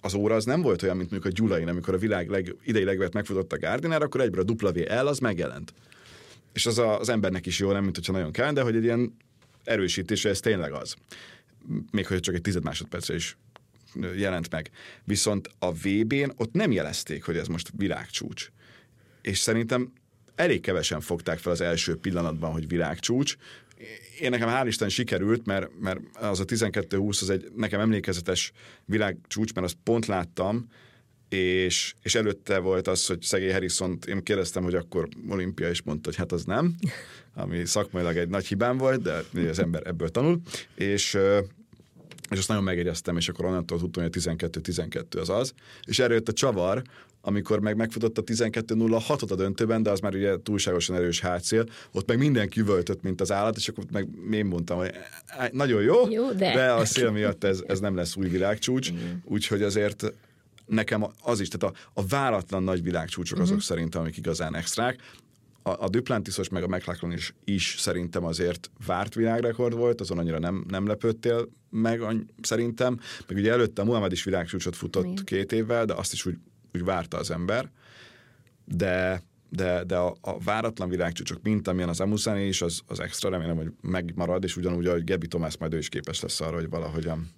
az 0.00 0.14
óra 0.14 0.34
az 0.34 0.44
nem 0.44 0.62
volt 0.62 0.82
olyan, 0.82 0.96
mint 0.96 1.10
mondjuk 1.10 1.32
a 1.32 1.36
Gyulain, 1.36 1.68
amikor 1.68 1.94
a 1.94 1.98
világ 1.98 2.28
leg, 2.28 2.54
idei 2.64 2.84
legvet 2.84 3.12
megfutott 3.12 3.52
a 3.52 3.58
Gardiner, 3.58 4.02
akkor 4.02 4.20
egyből 4.20 4.44
a 4.46 4.70
WL 4.70 5.06
az 5.06 5.18
megjelent. 5.18 5.72
És 6.52 6.66
az 6.66 6.78
a, 6.78 6.98
az 6.98 7.08
embernek 7.08 7.46
is 7.46 7.58
jó, 7.58 7.72
nem 7.72 7.82
mint 7.82 7.94
hogyha 7.96 8.12
nagyon 8.12 8.32
kell, 8.32 8.52
de 8.52 8.62
hogy 8.62 8.76
egy 8.76 8.84
ilyen 8.84 9.16
erősítés, 9.64 10.22
hogy 10.22 10.30
ez 10.30 10.40
tényleg 10.40 10.72
az. 10.72 10.94
Még 11.90 12.06
hogy 12.06 12.20
csak 12.20 12.34
egy 12.34 12.40
tized 12.40 12.62
másodpercre 12.62 13.14
is 13.14 13.36
jelent 14.16 14.50
meg. 14.50 14.70
Viszont 15.04 15.50
a 15.58 15.72
VB-n 15.72 16.30
ott 16.36 16.52
nem 16.52 16.72
jelezték, 16.72 17.24
hogy 17.24 17.36
ez 17.36 17.46
most 17.46 17.70
világcsúcs. 17.76 18.48
És 19.22 19.38
szerintem 19.38 19.92
elég 20.34 20.60
kevesen 20.60 21.00
fogták 21.00 21.38
fel 21.38 21.52
az 21.52 21.60
első 21.60 21.96
pillanatban, 21.96 22.52
hogy 22.52 22.68
világcsúcs. 22.68 23.36
Én 24.20 24.30
nekem 24.30 24.48
hál' 24.48 24.66
Isten 24.66 24.88
sikerült, 24.88 25.46
mert, 25.46 25.70
mert 25.80 26.00
az 26.14 26.40
a 26.40 26.44
12-20 26.44 27.20
az 27.20 27.30
egy 27.30 27.52
nekem 27.56 27.80
emlékezetes 27.80 28.52
világcsúcs, 28.84 29.54
mert 29.54 29.66
azt 29.66 29.76
pont 29.82 30.06
láttam, 30.06 30.68
és, 31.28 31.94
és 32.02 32.14
előtte 32.14 32.58
volt 32.58 32.88
az, 32.88 33.06
hogy 33.06 33.22
szegény 33.22 33.52
harrison 33.52 33.98
én 34.06 34.22
kérdeztem, 34.22 34.62
hogy 34.62 34.74
akkor 34.74 35.08
olimpia, 35.28 35.68
és 35.68 35.82
mondta, 35.82 36.08
hogy 36.08 36.18
hát 36.18 36.32
az 36.32 36.44
nem, 36.44 36.74
ami 37.34 37.64
szakmailag 37.64 38.16
egy 38.16 38.28
nagy 38.28 38.46
hibám 38.46 38.76
volt, 38.76 39.02
de 39.02 39.22
az 39.48 39.58
ember 39.58 39.86
ebből 39.86 40.08
tanul, 40.08 40.40
és 40.74 41.18
és 42.30 42.38
azt 42.38 42.48
nagyon 42.48 42.64
megjegyeztem, 42.64 43.16
és 43.16 43.28
akkor 43.28 43.44
onnantól 43.44 43.78
tudtam, 43.78 44.02
hogy 44.02 44.12
a 44.16 44.34
12-12 44.34 45.20
az 45.20 45.28
az. 45.28 45.52
És 45.86 45.98
erről 45.98 46.14
jött 46.14 46.28
a 46.28 46.32
csavar, 46.32 46.82
amikor 47.20 47.60
meg 47.60 47.76
megfutott 47.76 48.18
a 48.18 48.22
12-0-6 48.22 49.30
a 49.30 49.34
döntőben, 49.34 49.82
de 49.82 49.90
az 49.90 50.00
már 50.00 50.14
ugye 50.14 50.36
túlságosan 50.42 50.96
erős 50.96 51.20
hátszél, 51.20 51.66
ott 51.92 52.06
meg 52.06 52.18
mindenki 52.18 52.60
üvöltött, 52.60 53.02
mint 53.02 53.20
az 53.20 53.32
állat, 53.32 53.56
és 53.56 53.68
akkor 53.68 53.84
meg 53.92 54.08
én 54.32 54.46
mondtam, 54.46 54.78
hogy 54.78 54.90
"Á, 55.26 55.48
nagyon 55.52 55.82
jó, 55.82 56.10
Jó, 56.10 56.32
de." 56.32 56.54
de 56.54 56.72
a 56.72 56.84
szél 56.84 57.10
miatt 57.10 57.44
ez, 57.44 57.62
ez 57.66 57.80
nem 57.80 57.96
lesz 57.96 58.16
új 58.16 58.28
világcsúcs, 58.28 58.90
úgyhogy 59.24 59.62
azért 59.62 60.12
nekem 60.66 61.06
az 61.22 61.40
is, 61.40 61.48
tehát 61.48 61.76
a, 61.76 62.00
a 62.00 62.06
váratlan 62.06 62.62
nagy 62.62 62.82
világcsúcsok 62.82 63.38
azok 63.38 63.62
szerintem, 63.62 64.00
amik 64.00 64.16
igazán 64.16 64.54
extrák. 64.56 64.96
A, 65.62 65.70
a 65.70 65.88
Duplantisos 65.88 66.48
meg 66.48 66.62
a 66.62 66.66
McLachlan 66.66 67.12
is, 67.12 67.34
is 67.44 67.74
szerintem 67.78 68.24
azért 68.24 68.70
várt 68.86 69.14
világrekord 69.14 69.74
volt, 69.74 70.00
azon 70.00 70.18
annyira 70.18 70.38
nem, 70.38 70.64
nem 70.68 70.86
lepődtél 70.86 71.48
meg 71.70 72.00
any, 72.00 72.26
szerintem. 72.40 73.00
Meg 73.26 73.36
ugye 73.36 73.52
előtte 73.52 73.82
a 73.82 73.84
Muhammad 73.84 74.12
is 74.12 74.24
világcsúcsot 74.24 74.76
futott 74.76 75.04
Igen. 75.04 75.24
két 75.24 75.52
évvel, 75.52 75.84
de 75.84 75.94
azt 75.94 76.12
is 76.12 76.26
úgy, 76.26 76.36
úgy 76.74 76.84
várta 76.84 77.16
az 77.16 77.30
ember. 77.30 77.70
De 78.64 79.22
de, 79.50 79.84
de 79.84 79.96
a, 79.96 80.16
a 80.20 80.38
váratlan 80.38 80.88
világcsúcsok, 80.88 81.42
mint 81.42 81.68
amilyen 81.68 81.88
az 81.88 82.00
Amusani 82.00 82.46
is, 82.46 82.62
az, 82.62 82.80
az 82.86 83.00
extra, 83.00 83.30
remélem, 83.30 83.56
hogy 83.56 83.72
megmarad, 83.80 84.44
és 84.44 84.56
ugyanúgy, 84.56 84.86
ahogy 84.86 85.04
Gebi 85.04 85.26
Tomás 85.26 85.56
majd 85.56 85.74
ő 85.74 85.78
is 85.78 85.88
képes 85.88 86.20
lesz 86.20 86.40
arra, 86.40 86.54
hogy 86.54 86.68
valahogyan 86.68 87.30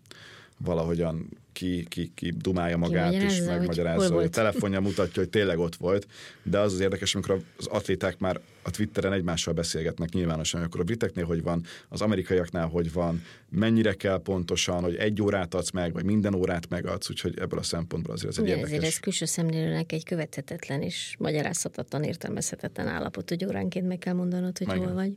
valahogyan 0.65 1.29
ki, 1.53 1.87
ki, 1.89 2.13
ki 2.15 2.33
dumálja 2.37 2.77
magát, 2.77 3.11
Kimagyarázza, 3.11 3.51
hogy 3.51 3.59
megmagyarázza, 3.59 4.15
hogy 4.15 4.25
a 4.25 4.29
telefonja 4.29 4.81
mutatja, 4.81 5.23
hogy 5.23 5.31
tényleg 5.31 5.59
ott 5.59 5.77
volt, 5.77 6.07
de 6.43 6.59
az 6.59 6.73
az 6.73 6.81
érdekes, 6.81 7.15
amikor 7.15 7.43
az 7.57 7.67
atléták 7.67 8.19
már 8.19 8.41
a 8.63 8.71
Twitteren 8.71 9.13
egymással 9.13 9.55
beszélgetnek 9.55 10.13
nyilvánosan, 10.13 10.63
akkor 10.63 10.81
a 10.81 10.85
briteknél 10.85 11.25
hogy 11.25 11.43
van, 11.43 11.65
az 11.89 12.01
amerikaiaknál 12.01 12.67
hogy 12.67 12.93
van, 12.93 13.23
mennyire 13.49 13.95
kell 13.95 14.23
pontosan, 14.23 14.83
hogy 14.83 14.95
egy 14.95 15.23
órát 15.23 15.55
adsz 15.55 15.71
meg, 15.71 15.93
vagy 15.93 16.05
minden 16.05 16.35
órát 16.35 16.69
megadsz, 16.69 17.11
úgyhogy 17.11 17.39
ebből 17.39 17.59
a 17.59 17.63
szempontból 17.63 18.15
azért 18.15 18.33
ez 18.33 18.39
egy 18.39 18.49
érdekes. 18.49 18.71
ezért 18.71 18.85
ez 18.85 18.99
külső 18.99 19.25
szemlélőnek 19.25 19.93
egy 19.93 20.05
követhetetlen 20.05 20.83
és 20.83 21.15
magyarázhatatlan, 21.19 22.03
értelmezhetetlen 22.03 22.87
állapot, 22.87 23.29
hogy 23.29 23.45
óránként 23.45 23.87
meg 23.87 23.99
kell 23.99 24.15
mondanod, 24.15 24.59
hogy 24.59 24.67
Igen. 24.67 24.79
hol 24.79 24.95
vagy. 24.95 25.13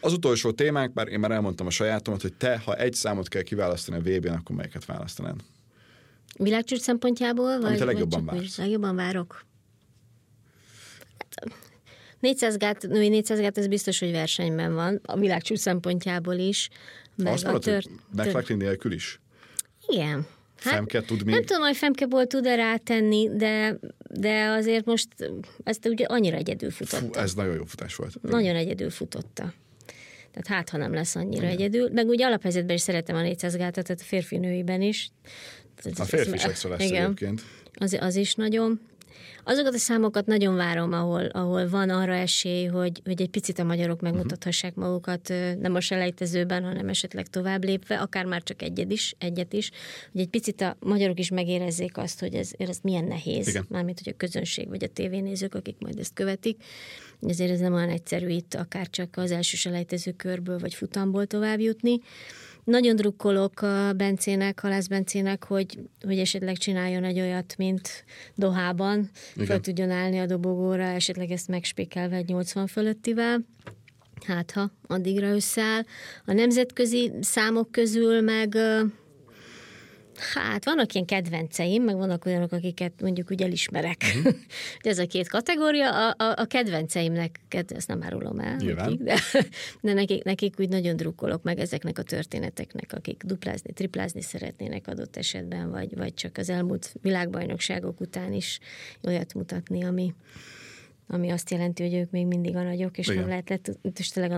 Az 0.00 0.12
utolsó 0.12 0.50
témánk, 0.50 0.92
bár 0.92 1.08
én 1.08 1.18
már 1.18 1.30
elmondtam 1.30 1.66
a 1.66 1.70
sajátomat, 1.70 2.22
hogy 2.22 2.32
te, 2.32 2.58
ha 2.58 2.76
egy 2.76 2.94
számot 2.94 3.28
kell 3.28 3.42
kiválasztani 3.42 3.98
a 3.98 4.00
VB-n, 4.00 4.28
akkor 4.28 4.56
melyiket 4.56 4.84
választanád? 4.84 5.40
Világcsúcs 6.38 6.80
szempontjából? 6.80 7.60
Vagy, 7.60 7.80
a 7.80 7.84
legjobban 7.84 8.24
vagy 8.24 8.36
vársz. 8.36 8.58
Legjobban 8.58 8.96
várok. 8.96 9.44
Hát, 11.18 11.52
400 12.20 12.56
gát, 12.56 12.82
női 12.88 13.08
400 13.08 13.40
gát, 13.40 13.58
ez 13.58 13.66
biztos, 13.66 13.98
hogy 13.98 14.10
versenyben 14.10 14.74
van, 14.74 15.00
a 15.04 15.18
világcsúcs 15.18 15.58
szempontjából 15.58 16.34
is. 16.34 16.68
Meg 17.14 17.32
Azt 17.32 17.44
a 17.44 17.50
mondod, 17.50 17.64
tört, 17.64 17.88
McLaughlin 18.10 18.56
nélkül 18.56 18.92
is? 18.92 19.20
Igen. 19.86 20.26
Femke 20.54 21.02
tud 21.02 21.24
még? 21.24 21.34
Nem 21.34 21.44
tudom, 21.44 21.62
hogy 21.62 21.76
Femkeból 21.76 22.26
tud-e 22.26 22.54
rátenni, 22.54 23.28
de, 23.36 23.78
de 24.10 24.48
azért 24.48 24.84
most 24.84 25.08
ezt 25.64 25.86
ugye 25.86 26.04
annyira 26.04 26.36
egyedül 26.36 26.70
futotta. 26.70 27.06
Fú, 27.06 27.14
ez 27.14 27.34
nagyon 27.34 27.54
jó 27.54 27.64
futás 27.64 27.94
volt. 27.94 28.22
Nagyon 28.22 28.56
egyedül 28.56 28.90
futotta. 28.90 29.52
Tehát 30.32 30.46
hát, 30.46 30.68
ha 30.68 30.76
nem 30.76 30.94
lesz 30.94 31.16
annyira 31.16 31.42
Igen. 31.42 31.56
egyedül. 31.56 31.90
Meg 31.92 32.06
úgy 32.06 32.22
alaphelyzetben 32.22 32.76
is 32.76 32.82
szeretem 32.82 33.16
a 33.16 33.22
400 33.22 33.56
gátat, 33.56 33.84
tehát 33.86 34.00
a 34.00 34.04
férfi-nőiben 34.04 34.82
is. 34.82 35.10
A 35.98 36.04
férfi 36.04 36.34
is 36.34 36.44
extra 36.44 36.68
lesz 36.70 36.84
Igen. 36.84 37.04
egyébként. 37.04 37.42
Az, 37.74 37.96
az 38.00 38.16
is 38.16 38.34
nagyon. 38.34 38.80
Azokat 39.44 39.74
a 39.74 39.78
számokat 39.78 40.26
nagyon 40.26 40.54
várom, 40.54 40.92
ahol, 40.92 41.24
ahol 41.24 41.68
van 41.68 41.90
arra 41.90 42.14
esély, 42.14 42.64
hogy, 42.64 43.00
hogy 43.04 43.20
egy 43.20 43.28
picit 43.28 43.58
a 43.58 43.64
magyarok 43.64 44.00
megmutathassák 44.00 44.74
magukat, 44.74 45.32
nem 45.60 45.74
a 45.74 45.80
selejtezőben, 45.80 46.64
hanem 46.64 46.88
esetleg 46.88 47.26
tovább 47.26 47.64
lépve, 47.64 47.98
akár 47.98 48.24
már 48.24 48.42
csak 48.42 48.62
egyet 48.62 48.90
is, 48.90 49.14
egyet 49.18 49.52
is, 49.52 49.70
hogy 50.12 50.20
egy 50.20 50.28
picit 50.28 50.60
a 50.60 50.76
magyarok 50.80 51.18
is 51.18 51.30
megérezzék 51.30 51.96
azt, 51.96 52.20
hogy 52.20 52.34
ez, 52.34 52.50
ez 52.58 52.78
milyen 52.82 53.04
nehéz, 53.04 53.48
Igen. 53.48 53.66
mármint 53.68 54.00
hogy 54.04 54.12
a 54.12 54.16
közönség 54.16 54.68
vagy 54.68 54.84
a 54.84 54.88
tévénézők, 54.88 55.54
akik 55.54 55.76
majd 55.78 55.98
ezt 55.98 56.14
követik. 56.14 56.62
Ezért 57.26 57.50
ez 57.50 57.60
nem 57.60 57.74
olyan 57.74 57.90
egyszerű 57.90 58.28
itt, 58.28 58.54
akár 58.54 58.90
csak 58.90 59.16
az 59.16 59.30
első 59.30 59.56
selejtező 59.56 60.12
körből 60.12 60.58
vagy 60.58 60.74
futamból 60.74 61.26
tovább 61.26 61.60
jutni. 61.60 62.00
Nagyon 62.70 62.96
drukkolok 62.96 63.62
a 63.62 63.92
Bencének, 63.92 64.60
Halász 64.60 64.86
Bencének, 64.86 65.44
hogy, 65.44 65.78
hogy 66.06 66.18
esetleg 66.18 66.56
csináljon 66.56 67.04
egy 67.04 67.20
olyat, 67.20 67.54
mint 67.56 68.04
Dohában, 68.34 69.10
Igen. 69.34 69.46
fel 69.46 69.60
tudjon 69.60 69.90
állni 69.90 70.18
a 70.18 70.26
dobogóra, 70.26 70.82
esetleg 70.82 71.30
ezt 71.30 71.48
megspékelve 71.48 72.16
egy 72.16 72.28
80 72.28 72.66
fölöttivel. 72.66 73.40
Hát 74.26 74.50
ha 74.50 74.70
addigra 74.86 75.34
összeáll. 75.34 75.82
A 76.24 76.32
nemzetközi 76.32 77.12
számok 77.20 77.70
közül 77.70 78.20
meg 78.20 78.56
Hát 80.34 80.64
vannak 80.64 80.92
ilyen 80.92 81.06
kedvenceim, 81.06 81.82
meg 81.82 81.96
vannak 81.96 82.24
olyanok, 82.24 82.52
akiket 82.52 82.92
mondjuk 83.00 83.30
úgy 83.30 83.42
elismerek. 83.42 83.98
Uh-huh. 84.20 84.34
ez 84.80 84.98
a 84.98 85.06
két 85.06 85.28
kategória. 85.28 86.08
A, 86.08 86.14
a, 86.18 86.34
a 86.36 86.44
kedvenceimnek, 86.44 87.40
ezt 87.68 87.88
nem 87.88 88.02
árulom 88.02 88.38
el, 88.38 88.56
nekik, 88.56 89.00
de, 89.00 89.18
de 89.80 89.92
nekik, 89.92 90.24
nekik 90.24 90.54
úgy 90.58 90.68
nagyon 90.68 90.96
drukkolok 90.96 91.42
meg 91.42 91.58
ezeknek 91.58 91.98
a 91.98 92.02
történeteknek, 92.02 92.92
akik 92.92 93.22
duplázni, 93.22 93.72
triplázni 93.72 94.22
szeretnének 94.22 94.88
adott 94.88 95.16
esetben, 95.16 95.70
vagy, 95.70 95.96
vagy 95.96 96.14
csak 96.14 96.38
az 96.38 96.48
elmúlt 96.48 96.94
világbajnokságok 97.02 98.00
után 98.00 98.32
is 98.32 98.58
olyat 99.02 99.34
mutatni, 99.34 99.84
ami, 99.84 100.14
ami 101.12 101.30
azt 101.30 101.50
jelenti, 101.50 101.82
hogy 101.82 101.94
ők 101.94 102.10
még 102.10 102.26
mindig 102.26 102.56
a 102.56 102.62
nagyok, 102.62 102.98
és 102.98 103.06
Igen. 103.06 103.18
nem 103.18 103.28
lehet 103.28 103.48
lett, 103.48 103.78
és 103.98 104.08
tényleg 104.08 104.32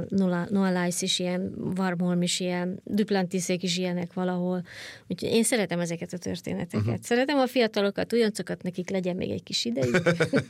a 0.52 0.82
Lice 0.82 1.04
is 1.04 1.18
ilyen, 1.18 1.54
Warmholm 1.76 2.22
is 2.22 2.40
ilyen, 2.40 2.80
Duplantiszék 2.84 3.62
is 3.62 3.76
ilyenek 3.76 4.12
valahol. 4.12 4.62
Úgyhogy 5.08 5.30
én 5.30 5.42
szeretem 5.42 5.80
ezeket 5.80 6.12
a 6.12 6.18
történeteket. 6.18 6.86
Uh-huh. 6.86 7.02
Szeretem 7.02 7.38
a 7.38 7.46
fiatalokat, 7.46 8.12
újoncokat, 8.12 8.62
nekik 8.62 8.90
legyen 8.90 9.16
még 9.16 9.30
egy 9.30 9.42
kis 9.42 9.64
idejük. 9.64 10.02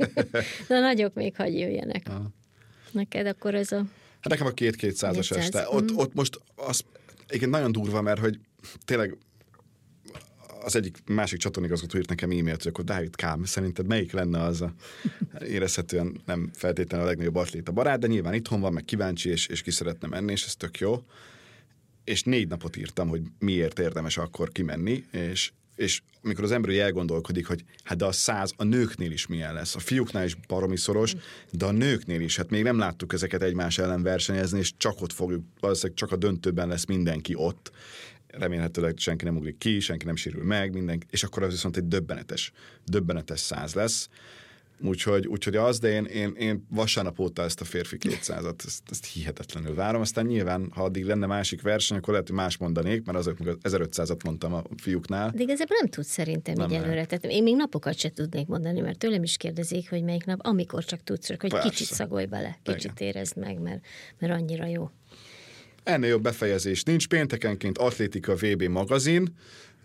De 0.69 0.75
a 0.75 0.81
nagyok 0.81 1.15
még 1.15 1.37
hagy 1.37 1.59
jöjjenek. 1.59 2.03
Uh-huh. 2.09 2.25
Neked 2.93 3.27
akkor 3.27 3.55
ez 3.55 3.73
a... 3.73 3.77
Hát 4.21 4.29
nekem 4.29 4.47
a 4.47 4.51
két 4.51 4.77
kétszázas 4.77 5.31
este. 5.31 5.69
Ott, 5.69 5.83
uh-huh. 5.83 5.99
ott 5.99 6.15
most 6.15 6.41
az 6.55 6.85
igen 7.31 7.49
nagyon 7.49 7.73
durva, 7.73 8.03
mert 8.03 8.21
hogy 8.21 8.39
tényleg 8.85 9.17
az 10.65 10.77
egyik 10.77 10.99
másik 11.07 11.39
csatornigazgató 11.39 11.99
írt 11.99 12.09
nekem 12.09 12.31
e-mailt, 12.31 12.63
hogy 12.63 12.73
akkor 12.73 12.85
Dávid 12.85 13.17
Kám, 13.17 13.45
szerinted 13.45 13.87
melyik 13.87 14.13
lenne 14.13 14.43
az 14.43 14.61
a 14.61 14.75
érezhetően 15.45 16.21
nem 16.27 16.51
feltétlenül 16.55 17.07
a 17.07 17.09
legnagyobb 17.09 17.37
atléta 17.37 17.73
barát, 17.73 17.99
de 17.99 18.07
nyilván 18.07 18.35
itthon 18.35 18.61
van, 18.61 18.73
meg 18.73 18.85
kíváncsi, 18.85 19.31
és, 19.31 19.47
és 19.47 19.63
ki 19.63 19.71
szeretne 19.71 20.09
menni, 20.09 20.33
és 20.33 20.45
ez 20.45 20.55
tök 20.55 20.79
jó. 20.79 21.05
És 22.05 22.23
négy 22.23 22.49
napot 22.49 22.77
írtam, 22.77 23.09
hogy 23.09 23.23
miért 23.39 23.79
érdemes 23.79 24.17
akkor 24.17 24.53
kimenni, 24.53 25.05
és 25.11 25.53
és 25.77 26.03
amikor 26.23 26.45
az 26.45 26.51
ember 26.51 26.75
elgondolkodik, 26.75 27.47
hogy 27.47 27.65
hát 27.85 27.99
de 27.99 28.05
a 28.05 28.13
száz 28.13 28.53
a 28.57 28.65
nőknél 28.65 29.11
is 29.11 29.27
milyen 29.27 29.55
lesz, 29.55 29.75
a 29.75 29.79
fiúknál 29.79 30.25
is 30.25 30.35
baromi 30.35 30.77
szoros, 30.77 31.15
de 31.51 31.65
a 31.65 31.71
nőknél 31.71 32.21
is, 32.21 32.37
hát 32.37 32.51
még 32.51 32.63
nem 32.63 32.79
láttuk 32.79 33.13
ezeket 33.13 33.43
egymás 33.43 33.79
ellen 33.79 34.03
versenyezni, 34.03 34.59
és 34.59 34.73
csak 34.77 35.01
ott 35.01 35.13
fogjuk, 35.13 35.45
valószínűleg 35.61 35.99
csak 35.99 36.13
a 36.13 36.17
döntőben 36.17 36.69
lesz 36.69 36.85
mindenki 36.85 37.35
ott, 37.37 37.73
remélhetőleg 38.33 38.99
senki 38.99 39.25
nem 39.25 39.37
ugrik 39.37 39.59
ki, 39.59 39.81
senki 39.81 40.05
nem 40.05 40.17
sérül 40.17 40.45
meg, 40.45 40.73
minden, 40.73 41.03
és 41.11 41.23
akkor 41.25 41.43
az 41.43 41.51
viszont 41.51 41.77
egy 41.77 41.89
döbbenetes, 41.89 42.53
döbbenetes 42.85 43.41
száz 43.41 43.75
lesz. 43.75 44.09
Úgyhogy, 44.85 45.27
úgyhogy 45.27 45.57
az, 45.57 45.79
de 45.79 45.89
én, 45.89 46.05
én, 46.05 46.35
én 46.39 46.67
vasárnap 46.71 47.19
óta 47.19 47.43
ezt 47.43 47.61
a 47.61 47.65
férfi 47.65 47.97
200-at, 48.01 48.65
ezt, 48.67 48.83
ezt 48.91 49.07
hihetetlenül 49.07 49.75
várom. 49.75 50.01
Aztán 50.01 50.27
nyilván, 50.27 50.71
ha 50.75 50.83
addig 50.83 51.05
lenne 51.05 51.27
másik 51.27 51.63
verseny, 51.63 51.97
akkor 51.97 52.13
lehet, 52.13 52.29
hogy 52.29 52.37
más 52.37 52.57
mondanék, 52.57 53.05
mert 53.05 53.19
azok 53.19 53.37
1500-at 53.41 54.25
mondtam 54.25 54.55
a 54.55 54.63
fiúknál. 54.77 55.31
De 55.31 55.43
igazából 55.43 55.77
nem 55.81 55.89
tudsz 55.91 56.11
szerintem 56.11 56.55
nem 56.55 56.71
így 56.71 56.77
előre. 56.77 57.05
Tehát 57.05 57.25
én 57.25 57.43
még 57.43 57.57
napokat 57.57 57.99
se 57.99 58.11
tudnék 58.11 58.47
mondani, 58.47 58.81
mert 58.81 58.99
tőlem 58.99 59.23
is 59.23 59.37
kérdezik, 59.37 59.91
hogy 59.91 60.03
melyik 60.03 60.25
nap, 60.25 60.39
amikor 60.43 60.85
csak 60.85 61.03
tudsz, 61.03 61.27
csak 61.27 61.41
hogy 61.41 61.51
Persze. 61.51 61.69
kicsit 61.69 61.87
szagolj 61.87 62.27
bele, 62.27 62.59
kicsit 62.63 62.93
Igen. 63.01 63.09
érezd 63.09 63.37
meg, 63.37 63.61
mert, 63.61 63.87
mert 64.19 64.33
annyira 64.33 64.67
jó. 64.67 64.91
Ennél 65.83 66.09
jobb 66.09 66.23
befejezés 66.23 66.83
nincs. 66.83 67.09
Péntekenként 67.09 67.79
Atlétika 67.79 68.35
VB 68.35 68.63
magazin, 68.63 69.35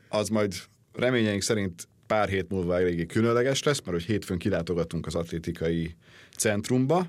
az 0.10 0.30
majd 0.30 0.54
reményeink 0.94 1.42
szerint 1.42 1.88
pár 2.08 2.30
hét 2.30 2.50
múlva 2.50 2.80
eléggé 2.80 3.06
különleges 3.06 3.64
lesz, 3.64 3.80
mert 3.80 3.92
hogy 3.92 4.06
hétfőn 4.06 4.38
kilátogatunk 4.38 5.06
az 5.06 5.16
atlétikai 5.16 5.96
centrumba, 6.38 7.08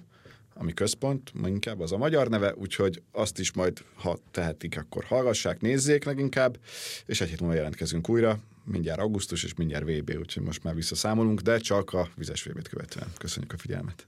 ami 0.55 0.73
központ, 0.73 1.33
inkább 1.45 1.81
az 1.81 1.93
a 1.93 1.97
magyar 1.97 2.29
neve, 2.29 2.55
úgyhogy 2.57 3.03
azt 3.13 3.39
is 3.39 3.53
majd, 3.53 3.85
ha 3.95 4.19
tehetik, 4.31 4.79
akkor 4.79 5.05
hallgassák, 5.05 5.61
nézzék 5.61 6.05
leginkább, 6.05 6.59
és 7.07 7.21
egy 7.21 7.29
hét 7.29 7.41
múlva 7.41 7.55
jelentkezünk 7.55 8.09
újra, 8.09 8.39
mindjárt 8.65 9.01
augusztus 9.01 9.45
és 9.45 9.55
mindjárt 9.55 9.85
VB, 9.85 10.17
úgyhogy 10.19 10.43
most 10.43 10.63
már 10.63 10.75
visszaszámolunk, 10.75 11.41
de 11.41 11.59
csak 11.59 11.93
a 11.93 12.09
vizes 12.17 12.43
VB-t 12.43 12.69
követően. 12.69 13.13
Köszönjük 13.19 13.53
a 13.53 13.59
figyelmet! 13.59 14.07